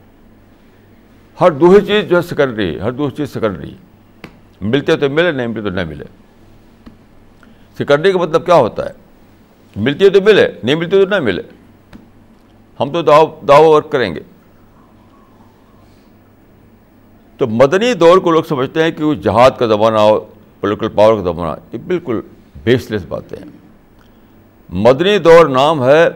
[1.42, 3.74] ہر دوسری چیز جو ہے سیکنڈری ہر دوسری چیز سیکنڈری
[4.62, 6.06] ملتے تو ملے، نہیں ملتے تو نہ ملے.
[7.78, 9.03] سیکنڈری کا مطلب کیا ہوتا ہے؟
[9.76, 11.42] ملتی ہے تو ملے، نہیں ملتی تو نہ ملے۔
[12.80, 13.02] ہم تو
[13.48, 14.22] دعو ورک کریں گے۔
[17.38, 20.26] تو مدنی دور کو لوگ سمجھتے ہیں کہ وہ جہاد کا زمانہ ہو
[20.62, 22.22] پولیٹیکل پاور کا زمانہ، یہ بالکل
[22.64, 23.46] بیس لیس باتیں ہیں۔
[24.70, 26.08] مدنی دور نام ہے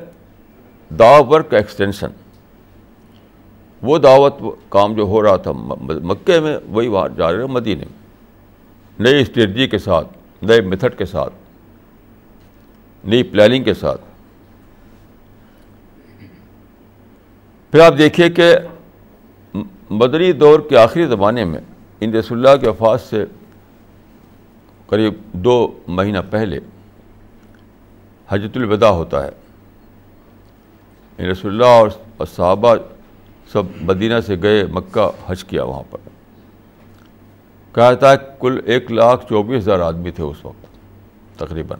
[0.89, 2.07] دا ورک ایکسٹینشن
[3.81, 4.35] وہ دعوت
[4.69, 8.07] کام جو ہو رہا تھا مکے میں، وہی وہاں جا رہے ہیں، مدینے میں۔
[8.99, 10.07] نئی اسٹریٹجی کے ساتھ،
[10.41, 11.33] نئے میتھڈ کے ساتھ۔
[13.07, 14.01] نئی پلاننگ کے ساتھ۔
[17.71, 18.55] پھر آپ دیکھیے کہ
[19.89, 21.61] مدنی دور کے آخری زمانے میں
[22.01, 23.25] ان رسول اللہ کے وفات سے
[24.85, 26.59] قریب دو مہینہ پہلے
[28.29, 29.29] حجت الوداع ہوتا ہے۔
[31.17, 32.75] ان رسول اللہ اور صحابہ
[33.51, 35.99] سب مدینہ سے گئے، مکہ حج کیا وہاں پر۔
[37.73, 40.65] کہا تھا کل ایک لاکھ چوبیس ہزار آدمی تھے اس وقت،
[41.39, 41.79] تقریباً۔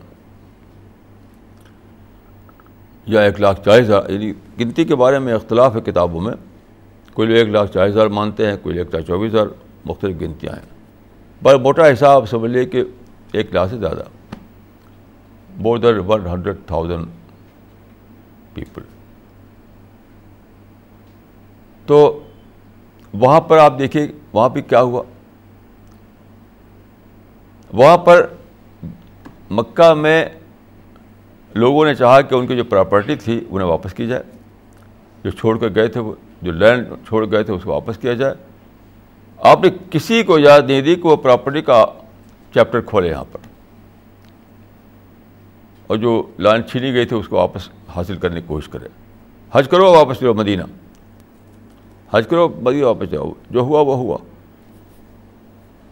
[3.08, 6.34] یا ایک لاکھ چالیس ہزار یعنی گنتی کے بارے میں اختلاف ہے کتابوں میں۔
[7.14, 9.48] کوئی ایک لاکھ چالیس ہزار مانتے ہیں، کوئی ایک لاکھ چوبیس ہزار،
[9.86, 10.70] مختلف گنتیاں ہیں۔
[11.44, 12.84] بڑا موٹا حساب سمجھ لیے کہ
[13.32, 14.04] ایک لاکھ سے زیادہ۔
[15.58, 17.06] More than one hundred thousand
[18.54, 18.82] people
[21.86, 22.24] تو
[23.14, 25.04] وہاں پر آپ دیکھیے وہاں پہ کیا ہوا؟
[27.74, 28.28] وہاں پر
[29.52, 30.26] مکہ میں
[31.54, 34.24] لوگوں نے چاہا کہ ان کی جو پراپرٹی تھی انہیں واپس کی جائے۔
[35.24, 38.14] جو چھوڑ کر گئے تھے وہ جو لینڈ چھوڑ گئے تھے اس کو واپس کیا
[38.14, 38.36] جائے۔
[39.38, 41.86] آپ نے کسی کو یاد نہیں دی کہ وہ پراپرٹی کا
[42.54, 43.40] چیپٹر کھولے یہاں پر۔
[45.88, 48.88] اور جو لینڈ چھینی گئی تھی اس کو واپس حاصل کرنے کی کوشش کرے۔
[49.52, 50.64] حج کرو واپس لو مدینہ۔
[52.14, 54.18] حج کرو، مدینہ واپس جاؤ۔ جو ہوا وہ ہوا۔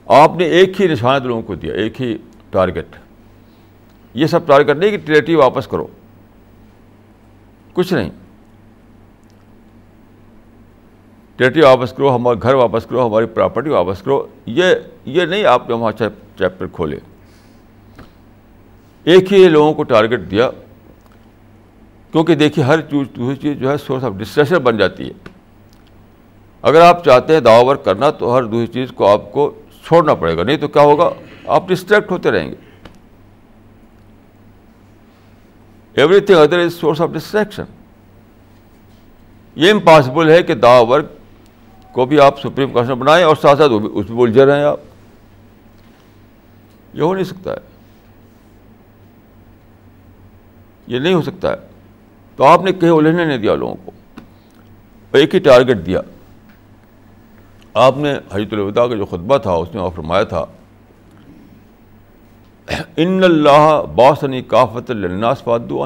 [0.05, 2.17] آپ نے ایک ہی نشانت لوگوں کو دیا، ایک ہی
[2.49, 2.85] ٹارگیٹ
[4.15, 5.87] یہ سب ٹارگیٹ نہیں کہ ٹریٹی واپس کرو۔
[7.73, 8.09] کچھ نہیں۔
[11.35, 14.65] ٹریٹی واپس کرو، ہمارا گھر واپس کرو، ہماری پراپرٹی واپس کرو۔ یہ
[15.05, 15.91] یہ نہیں آپ نے وہاں
[16.37, 16.97] چیپٹر کھولے۔
[19.03, 20.49] ایک ہی لوگوں کو ٹارگیٹ دیا۔
[22.11, 25.13] کیونکہ دیکھیے ہر چیز، دوسری چیز جو ہے سورس آف ڈسٹریشن بن جاتی ہے۔
[26.61, 29.53] اگر آپ چاہتے ہیں دعا کرنا تو ہر دوسری چیز کو آپ کو
[29.83, 31.09] چھوڑنا پڑے گا۔ نہیں تو کیا ہوگا؟
[31.47, 32.55] آپ ڈسٹریکٹ ہوتے رہیں گے۔
[36.19, 37.63] Everything other is source of distraction
[39.55, 41.05] یہ امپاسبل ہے کہ دعا ورک
[41.91, 44.79] کو بھی آپ سپریم کونسل بنائیں اور ساتھ ساتھ اس میں الجھے رہیں آپ
[46.93, 47.73] یہ ہو نہیں سکتا ہے
[50.87, 51.55] یہ نہیں ہو سکتا ہے
[52.35, 53.91] تو آپ نے کہیں الجھنے نہیں دیا لوگوں کو
[55.13, 56.01] ایک ہی ٹارگیٹ دیا
[57.73, 60.45] آپ نے حجیت الوداع کا جو خطبہ تھا اس میں فرمایا تھا
[62.67, 65.85] ان اللہ باسنی کافت الناس فادو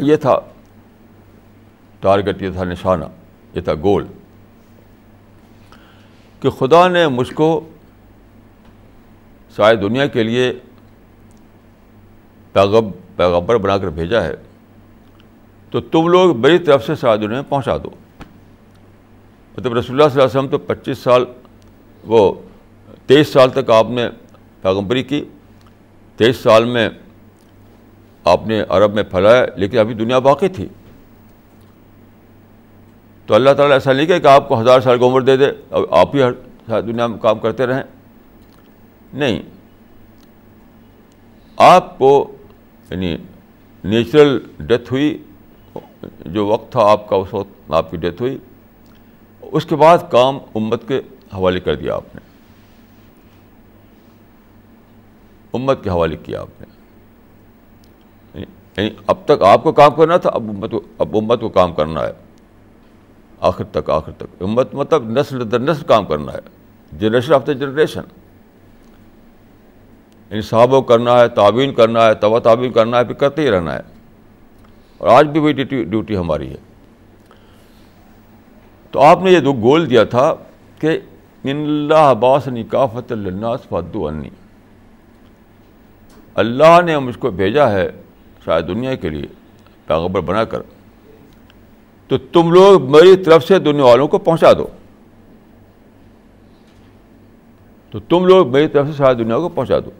[0.00, 0.38] یہ تھا
[2.02, 3.04] ٹارگیٹ یہ تھا نشانہ
[3.54, 4.06] یہ تھا گول
[6.42, 7.48] کہ خدا نے مجھ کو
[9.56, 10.52] شاید دنیا کے لیے
[12.54, 14.34] پیغب پیغبر بنا کر بھیجا ہے
[15.72, 17.90] تو تم لوگ بڑی طرف سے شاید دنیا میں پہنچا دو
[19.58, 21.24] مطلب رسول اللہ صلی اللہ علیہ وسلم تو پچیس سال
[22.04, 22.32] وہ
[23.06, 24.08] تیئیس سال تک آپ نے
[24.62, 25.24] پیغمبری کی،
[26.16, 26.88] تیئیس سال میں
[28.24, 30.68] آپ نے عرب میں پھیلایا، لیکن ابھی دنیا باقی تھی۔
[33.26, 35.94] تو اللہ تعالیٰ ایسا نہیں کہ آپ کو ہزار سال کی عمر دے دے، اب
[35.94, 36.22] آپ ہی
[36.68, 37.82] ہر دنیا میں کام کرتے رہیں۔
[39.12, 39.42] نہیں۔
[41.56, 42.36] آپ کو
[42.90, 43.16] یعنی
[43.84, 45.22] نیچرل ڈیتھ ہوئی،
[46.26, 48.38] جو وقت تھا آپ کا، اس وقت آپ کی ڈیتھ ہوئی۔
[49.40, 50.98] اس کے بعد کام امت کے
[51.34, 52.31] حوالے کر دیا آپ نے۔
[55.52, 56.66] امت کے حوالے کیا آپ نے؟
[58.76, 61.74] یعنی اب تک آپ کو کام کرنا تھا، اب امت کو، اب امت کو کام
[61.74, 62.12] کرنا ہے۔
[63.40, 66.38] آخر تک آخر تک۔ امت مطلب نسل در نسل کام کرنا ہے۔
[66.98, 68.00] Generation of the generation.
[70.30, 73.74] یعنی صحابہ کرنا ہے تعبین کرنا ہے توا تعبین کرنا ہے، پھر کرتے ہی رہنا
[73.74, 73.80] ہے۔
[74.98, 76.56] اور آج بھی وہی ڈیوٹی ڈیوٹی ہماری ہے۔
[78.90, 80.34] تو آپ نے یہ دو گول دیا تھا
[80.78, 81.00] کہ
[81.44, 84.28] ان اللہ عباس نکافت الناس فدو انی۔
[86.34, 87.90] اللہ نے مجھ کو بھیجا ہے
[88.44, 89.26] شاید دنیا کے لیے
[89.86, 90.62] پیغبر بنا کر۔
[92.08, 94.66] تو تم لوگ میری طرف سے دنیا والوں کو پہنچا دو۔
[97.90, 99.90] تو تم لوگ میری طرف سے شاید دنیا کو پہنچا دو۔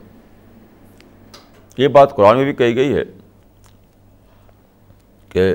[1.78, 3.02] یہ بات قرآن میں بھی کہی گئی ہے
[5.28, 5.54] کہ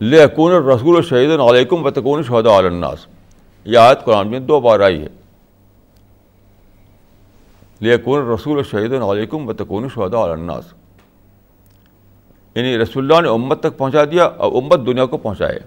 [0.00, 0.26] لے
[0.74, 3.06] رسول شہید علیکم بتکون شہدا الناس۔
[3.64, 5.08] یہ آیت قرآن میں دو بار آئی ہے۔
[7.82, 10.64] لے اکون رسول شہید علیکم بتکون شہدا الناس۔
[12.54, 15.58] یعنی رسول اللہ نے امت تک پہنچا دیا اور امت دنیا کو پہنچائے۔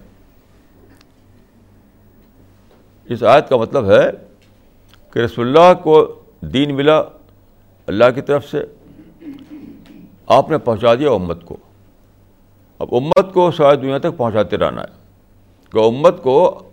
[3.06, 4.10] اس آیت کا مطلب ہے
[5.12, 7.00] کہ رسول اللہ کو دین ملا
[7.88, 8.66] اللہ کی طرف سے،
[10.28, 11.58] آپ نے پہنچا دیا امت کو۔
[12.80, 15.10] اب امت کو شاید دنیا تک پہنچاتے رہنا ہے۔
[15.72, 16.64] کہ امت کو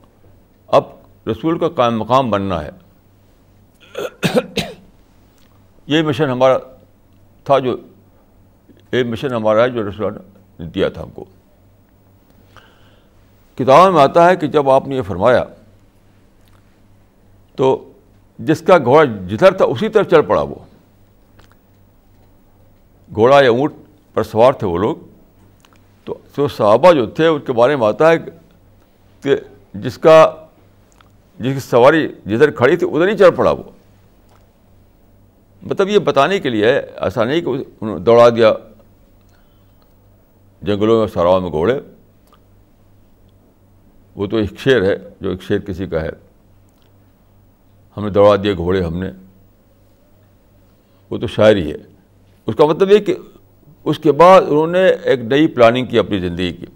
[0.67, 0.83] اب
[1.31, 2.71] رسول کا قائم مقام بننا ہے۔
[5.87, 6.59] یہ مشن ہمارا
[7.45, 7.77] تھا جو
[8.93, 10.15] یہ مشن ہمارا ہے جو رسول
[10.59, 11.25] نے دیا تھا ہم کو۔
[13.55, 15.45] کتابوں میں آتا ہے کہ جب آپ نے یہ فرمایا،
[17.57, 17.93] تو
[18.39, 20.55] جس کا گھوڑا جدھر تھا اسی طرف چل پڑا وہ۔
[23.15, 23.73] گھوڑا یا اونٹ
[24.15, 24.97] پر سوار تھے وہ لوگ۔
[26.05, 28.15] تو جو صحابہ جو تھے اس کے بارے میں آتا ہے
[29.23, 29.37] کہ
[29.75, 30.35] جس کا،
[31.39, 33.63] جس کی سواری جدھر کھڑی تھی، ادھر ہی چل پڑا وہ۔
[35.63, 38.53] مطلب یہ بتانے کے لیے ایسا نہیں کہ انہوں نے دوڑا دیا
[40.63, 41.81] جنگلوں میں، سراؤں میں گھوڑے۔
[44.17, 46.11] وہ تو ایک شعر ہے، جو ایک شعر کسی کا ہے۔
[47.97, 49.11] ہم نے دوڑا دیے گھوڑے ہم نے۔
[51.11, 51.77] وہ تو شاعری ہے۔
[52.47, 53.15] اس کا مطلب یہ کہ
[53.85, 56.67] اس کے بعد انہوں نے ایک نئی پلاننگ کی اپنی زندگی کی۔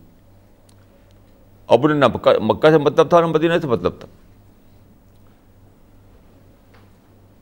[1.67, 4.09] اب انہیں نہ مکہ مکہ سے مطلب تھا، نہ مدینہ سے مطلب تھا۔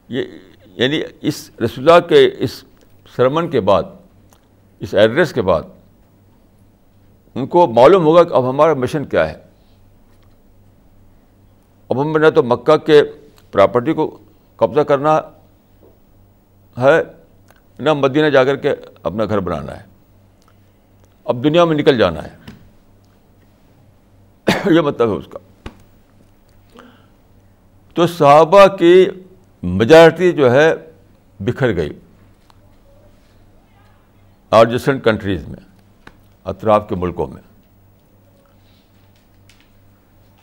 [0.08, 0.22] یہ
[0.74, 2.64] یعنی اس رسول اللہ کے اس
[3.16, 3.82] سرمن کے بعد،
[4.80, 5.62] اس ایڈریس کے بعد
[7.34, 9.34] ان کو معلوم ہوگا کہ اب ہمارا مشن کیا ہے۔
[11.88, 13.02] اب ہم نہ تو مکہ کے
[13.52, 14.18] پراپرٹی کو
[14.56, 15.20] قبضہ کرنا
[16.78, 17.02] ہے،
[17.78, 19.84] نہ مدینہ جا کر کے اپنا گھر بنانا ہے۔
[21.24, 22.36] اب دنیا میں نکل جانا ہے۔
[24.74, 25.38] یہ مطلب ہے اس کا۔
[27.94, 29.06] تو صحابہ کی
[29.64, 30.74] میجارٹی جو ہے
[31.40, 31.90] بکھر گئی۔
[34.50, 35.60] آرجسٹنٹ کنٹریز میں،
[36.44, 37.42] اطراف کے ملکوں میں۔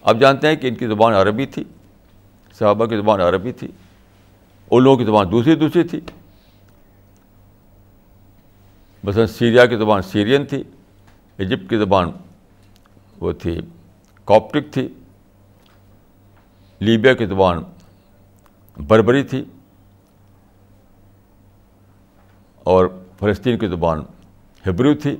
[0.01, 1.63] آپ جانتے ہیں کہ ان کی زبان عربی تھی،
[2.59, 3.67] صحابہ کی زبان عربی تھی
[4.71, 5.99] ان لوگوں کی زبان دوسری دوسری تھی۔
[9.03, 10.63] مثلاً سیریا کی زبان سیرین تھی،
[11.37, 12.11] ایجپٹ کی زبان
[13.19, 13.61] وہ تھی
[14.25, 14.87] کاپٹک تھی۔
[16.79, 17.63] لیبیا کی زبان
[18.77, 19.43] بربری تھی
[22.63, 22.85] اور
[23.19, 24.03] فلسطین کی زبان
[24.67, 25.17] ہبرو تھی۔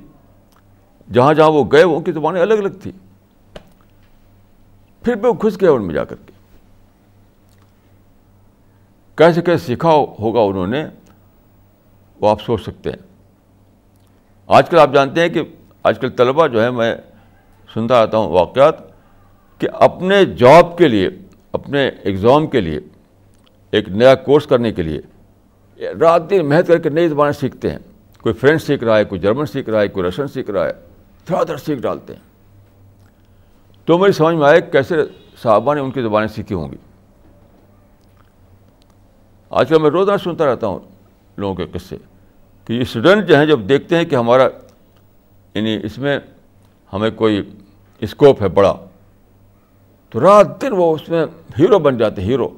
[1.12, 2.92] جہاں جہاں وہ گئے وہ ان کی زبانیں الگ الگ تھیں
[5.02, 6.32] پھر بھی وہ گھس گئے ان میں جا کر کے۔
[9.14, 10.86] کیسے کیسے سیکھا ہوگا انہوں نے،
[12.20, 12.98] وہ آپ سوچ سکتے ہیں۔
[14.46, 15.42] آج کل آپ جانتے ہیں کہ
[15.82, 16.96] آج کل طلبا جو ہے، میں
[17.74, 18.74] سنتا آتا ہوں واقعات
[19.58, 21.08] کہ اپنے جاب کے لیے،
[21.52, 22.80] اپنے ایگزام کے لیے
[23.72, 25.00] ایک نیا کورس کرنے کے لیے،
[26.00, 27.78] رات دن محنت کر کے نئی زبانیں سیکھتے ہیں۔
[28.20, 30.72] کوئی فرینچ سیکھ رہا ہے، کوئی جرمن سیکھ رہا ہے، کوئی رشین سیکھ رہا ہے،
[31.26, 32.20] تھوڑا دھڑ سیکھ ڈالتے ہیں۔
[33.84, 34.94] تو میری سمجھ میں آئے کیسے
[35.42, 36.76] صحابہ نے ان کی زبانیں سیکھی ہوں گی۔
[39.50, 40.78] آج کل میں روزانہ سنتا رہتا ہوں
[41.36, 41.96] لوگوں کے قصے
[42.64, 44.48] کہ یہ اسٹوڈنٹ جو ہیں جب دیکھتے ہیں کہ ہمارا
[45.54, 46.18] یعنی اس میں
[46.92, 47.42] ہمیں کوئی
[48.00, 48.74] اسکوپ ہے بڑا،
[50.10, 51.26] تو رات دن وہ اس میں
[51.58, 52.48] ہیرو بن جاتے ہیرو۔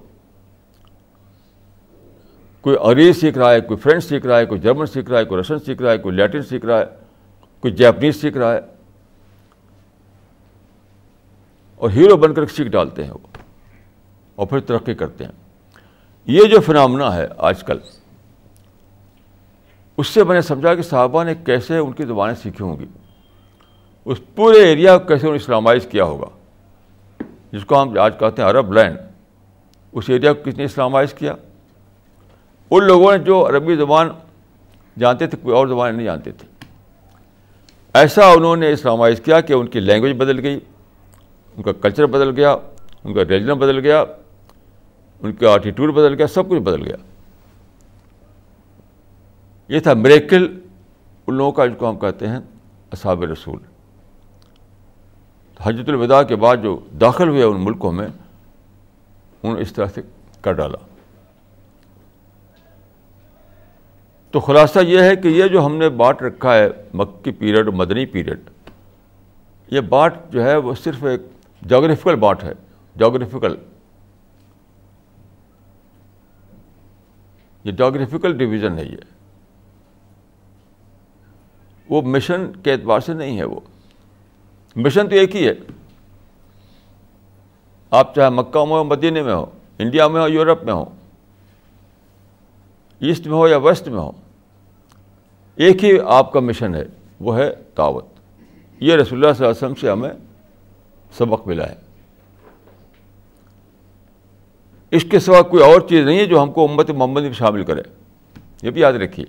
[2.64, 5.24] کوئی انگریز سیکھ رہا ہے، کوئی فرینچ سیکھ رہا ہے، کوئی جرمن سیکھ رہا ہے،
[5.24, 6.84] کوئی رشین سیکھ رہا ہے، کوئی لیٹن سیکھ رہا ہے،
[7.60, 8.60] کوئی جیپنیز سیکھ رہا ہے۔
[11.76, 13.18] اور ہیرو بن کر سیکھ ڈالتے ہیں وہ۔
[14.34, 15.32] اور پھر ترقی کرتے ہیں۔
[16.26, 17.78] یہ جو فنامنا ہے آج کل،
[19.96, 22.86] اس سے میں نے سمجھا کہ صحابہ نے کیسے ان کی زبانیں سیکھی ہوں گی۔
[24.04, 26.26] اس پورے ایریا کو کیسے انہوں نے اسلامائز کیا ہوگا۔
[27.52, 28.98] جس کو ہم آج کہتے ہیں عرب لینڈ،
[29.92, 31.34] اس ایریا کو کس نے اسلامائز کیا؟
[32.70, 34.08] ان لوگوں نے جو عربی زبان
[34.98, 36.48] جانتے تھے، کوئی اور زبان نہیں جانتے تھے۔
[37.94, 40.60] ایسا انہوں نے اسلامائز کیا کہ ان کی لینگویج بدل گئی،
[41.56, 42.56] ان کا کلچر بدل گیا،
[43.04, 44.04] ان کا ریلیجن بدل گیا،
[45.20, 46.96] ان کا ایٹیٹیوڈ بدل گیا، سب کچھ بدل گیا۔
[49.68, 50.60] یہ تھا مریکل
[51.26, 52.40] ان لوگوں کا جس کو ہم کہتے ہیں
[52.92, 53.58] اصحاب رسول۔
[55.62, 58.06] حجت الوداع کے بعد جو داخل ہوئے ان ملکوں میں،
[59.42, 60.00] انہوں نے اس طرح سے
[60.40, 60.93] کر ڈالا۔
[64.34, 68.06] تو خلاصہ یہ ہے کہ یہ جو ہم نے بانٹ رکھا ہے، مکی پیریڈ، مدنی
[68.06, 68.40] پیریڈ،
[69.70, 71.20] یہ بانٹ جو ہے وہ صرف ایک
[71.68, 72.52] جاگرفیکل بانٹ ہے
[72.98, 73.56] جاگرفیکل
[77.64, 78.96] یہ جاگرفیکل ڈویژن ہے یہ۔
[81.88, 83.60] وہ مشن کے اعتبار سے نہیں ہے وہ۔
[84.76, 85.54] مشن تو ایک ہی ہے۔
[87.90, 89.46] آپ چاہے مکہ میں ہو مدینے میں ہو،
[89.78, 90.84] انڈیا میں ہو، یورپ میں ہو،
[93.00, 94.10] ایسٹ میں ہو یا ویسٹ میں ہو
[95.56, 96.84] ایک ہی آپ کا مشن ہے،
[97.20, 98.04] وہ ہے دعوت۔
[98.80, 100.10] یہ رسول اللہ صلی اللہ علیہ وسلم سے ہمیں
[101.12, 101.74] سبق ملا ہے۔
[104.90, 107.64] اس کے سوا کوئی اور چیز نہیں ہے جو ہم کو امت محمد میں شامل
[107.64, 107.82] کرے۔
[108.62, 109.26] یہ بھی یاد رکھیے۔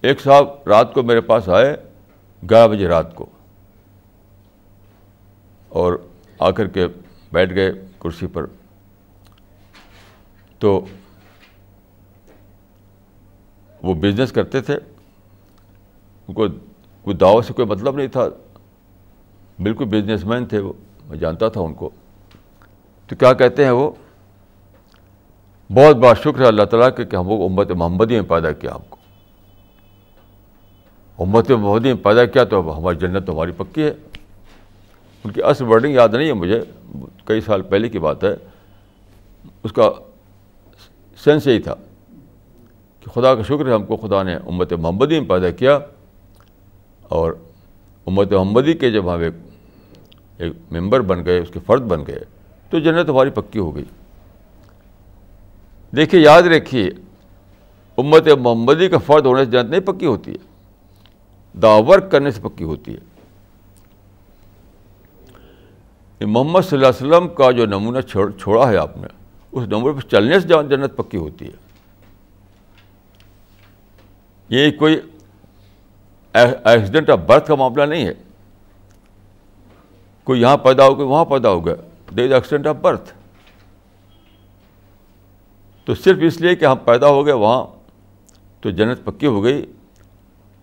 [0.00, 1.76] ایک صاحب رات کو میرے پاس آئے،
[2.50, 3.26] گیارہ بجے رات کو۔
[5.68, 5.94] اور
[6.38, 6.86] آ کر کے
[7.32, 8.46] بیٹھ گئے کرسی پر۔
[10.58, 10.84] تو
[13.82, 14.74] وہ بزنس کرتے تھے
[16.28, 16.46] ان کو
[17.02, 18.28] کوئی دعوت سے کوئی مطلب نہیں تھا۔
[19.58, 20.72] بالکل بزنس مین تھے وہ،
[21.08, 21.90] میں جانتا تھا ان کو۔
[23.06, 23.90] تو کیا کہتے ہیں وہ؟
[25.70, 28.80] بہت بڑا شکر ہے اللہ تعالیٰ کہ ہم وہ امت محمدی میں پیدا کیا ہم
[28.88, 28.96] کو۔
[31.18, 33.92] امت محمدی میں پیدا کیا تو ہماری جنت تو ہماری پکی ہے۔
[35.24, 36.60] ان کی اصل ورڈنگ یاد نہیں ہے مجھے،
[37.24, 38.36] کئی سال پہلے کی بات ہے۔
[39.62, 39.90] اس کا
[41.24, 41.74] سینس یہی تھا۔
[43.08, 45.78] کہ خدا کا شکر ہے ہم کو خدا نے امت محمدی میں پیدا کیا
[47.02, 47.32] اور
[48.06, 49.34] امت محمدی کے جب ہم ایک
[50.38, 52.20] ایک ممبر بن گئے، اس کے فرد بن گئے،
[52.70, 53.84] تو جنت ہماری پکی ہو گئی۔
[55.96, 56.90] دیکھیے، یاد رکھیے،
[57.98, 60.46] امت محمدی کا فرد ہونے سے جنت نہیں پکی ہوتی ہے
[61.86, 63.00] ورک کرنے سے پکی ہوتی ہے۔
[66.20, 68.00] محمد صلی اللہ علیہ وسلم کا جو نمونہ
[68.38, 69.06] چھوڑا ہے آپ نے،
[69.52, 71.67] اس نمبر پہ چلنے سے جنت پکی ہوتی ہے۔
[74.48, 75.00] یہ کوئی
[76.32, 78.12] ایکسیڈنٹ آف برتھ کا معاملہ نہیں ہے۔
[80.24, 81.74] کوئی یہاں پیدا ہو گیا وہاں پیدا ہو گیا
[82.16, 83.14] they is accident of birth
[85.84, 87.66] تو صرف اس لیے کہ ہم پیدا ہو گئے وہاں،
[88.60, 89.72] تو جنت پکی ہو گئی۔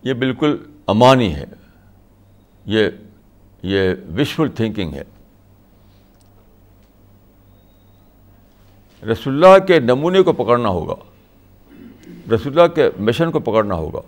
[0.02, 0.56] یہ بالکل
[0.86, 1.44] امانی ہے۔
[2.66, 2.88] یہ
[3.62, 5.02] یہ وشفل تھنکنگ ہے۔
[9.12, 10.94] رسول اللہ کے نمونے کو پکڑنا ہوگا۔
[12.34, 14.00] رسول اللہ کے مشن کو پکڑنا ہوگا۔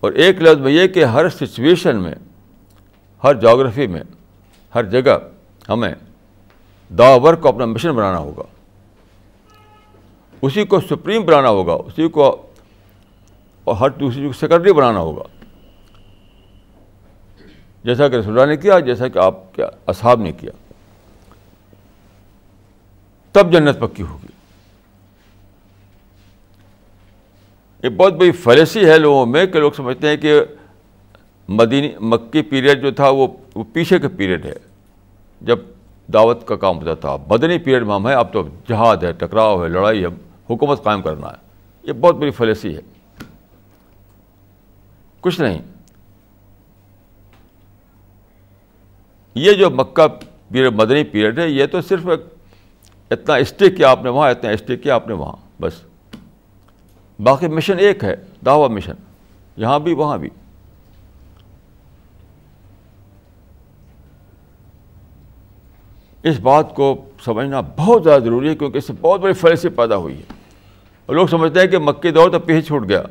[0.00, 2.14] اور ایک لفظ میں یہ کہ ہر سچویشن میں،
[3.24, 4.00] ہر جاگرفی میں،
[4.74, 5.18] ہر جگہ
[5.68, 5.94] ہمیں
[6.98, 8.42] دا ورک کو اپنا مشن بنانا ہوگا۔
[10.42, 12.46] اسی کو سپریم بنانا ہوگا، اسی کو
[13.64, 15.22] اور ہر دوسری کو سیکرٹری بنانا ہوگا۔
[17.84, 20.50] جیسا کہ رسول اللہ نے کیا، جیسا کہ آپ کے اصحاب نے کیا۔
[23.32, 24.29] تب جنت پکی ہوگی۔
[27.82, 30.40] یہ بہت بڑی فلیسی ہے لوگوں میں کہ لوگ سمجھتے ہیں کہ
[31.48, 33.26] مدینی مکی پیریڈ جو تھا وہ
[33.72, 34.52] پیچھے کا پیریڈ ہے۔
[35.40, 35.58] جب
[36.12, 39.64] دعوت کا کام ہوتا تھا مدنی پیریڈ میں ہم ہیں، اب تو جہاد ہے، ٹکراؤ
[39.64, 40.08] ہے، لڑائی ہے،
[40.50, 41.36] حکومت قائم کرنا ہے۔
[41.82, 42.80] یہ بہت بڑی فلیسی ہے۔
[45.20, 45.62] کچھ نہیں۔
[49.34, 50.06] یہ جو مکہ
[50.52, 52.06] پیریڈ، مدنی پیریڈ ہے، یہ تو صرف
[53.10, 55.89] اتنا اسٹے کیا آپ نے وہاں، اتنا اسٹے کیا آپ نے وہاں، بس۔
[57.22, 58.16] باقی مشن ایک ہے،
[58.46, 58.92] دعوی مشن۔
[59.56, 60.28] یہاں بھی، وہاں بھی۔
[66.22, 69.96] اس بات کو سمجھنا بہت زیادہ ضروری ہے، کیونکہ اس سے بہت بڑی فلسی پیدا
[69.96, 70.22] ہوئی ہے۔
[71.06, 73.02] اور لوگ سمجھتے ہیں کہ مکی دور تو پیچھے چھوٹ گیا۔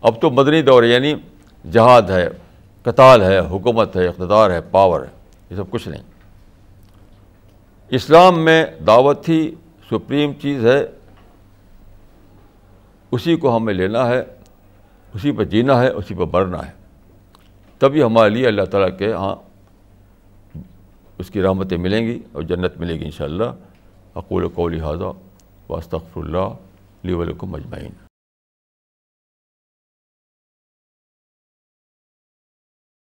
[0.00, 1.14] اب تو مدنی دور ہے یعنی
[1.72, 2.28] جہاد ہے،
[2.82, 5.10] قتال ہے، حکومت ہے، اقتدار ہے، پاور ہے۔
[5.50, 6.02] یہ سب کچھ نہیں۔
[7.90, 9.54] اسلام میں دعوت ہی
[9.90, 10.86] سپریم چیز ہے۔
[13.10, 14.22] اسی کو ہمیں لینا ہے،
[15.14, 16.72] اسی پہ جینا ہے، اسی پہ مرنا ہے۔
[17.78, 19.36] تبھی ہمارے لیے اللہ تعالیٰ کے ہاں
[21.18, 23.50] اس کی رحمتیں ملیں گی اور جنت ملے گی انشاءاللہ۔
[24.14, 25.12] اقول قولی حاضہ
[25.68, 26.48] واسطر اللہ
[27.04, 28.07] لی ولکم مجمعین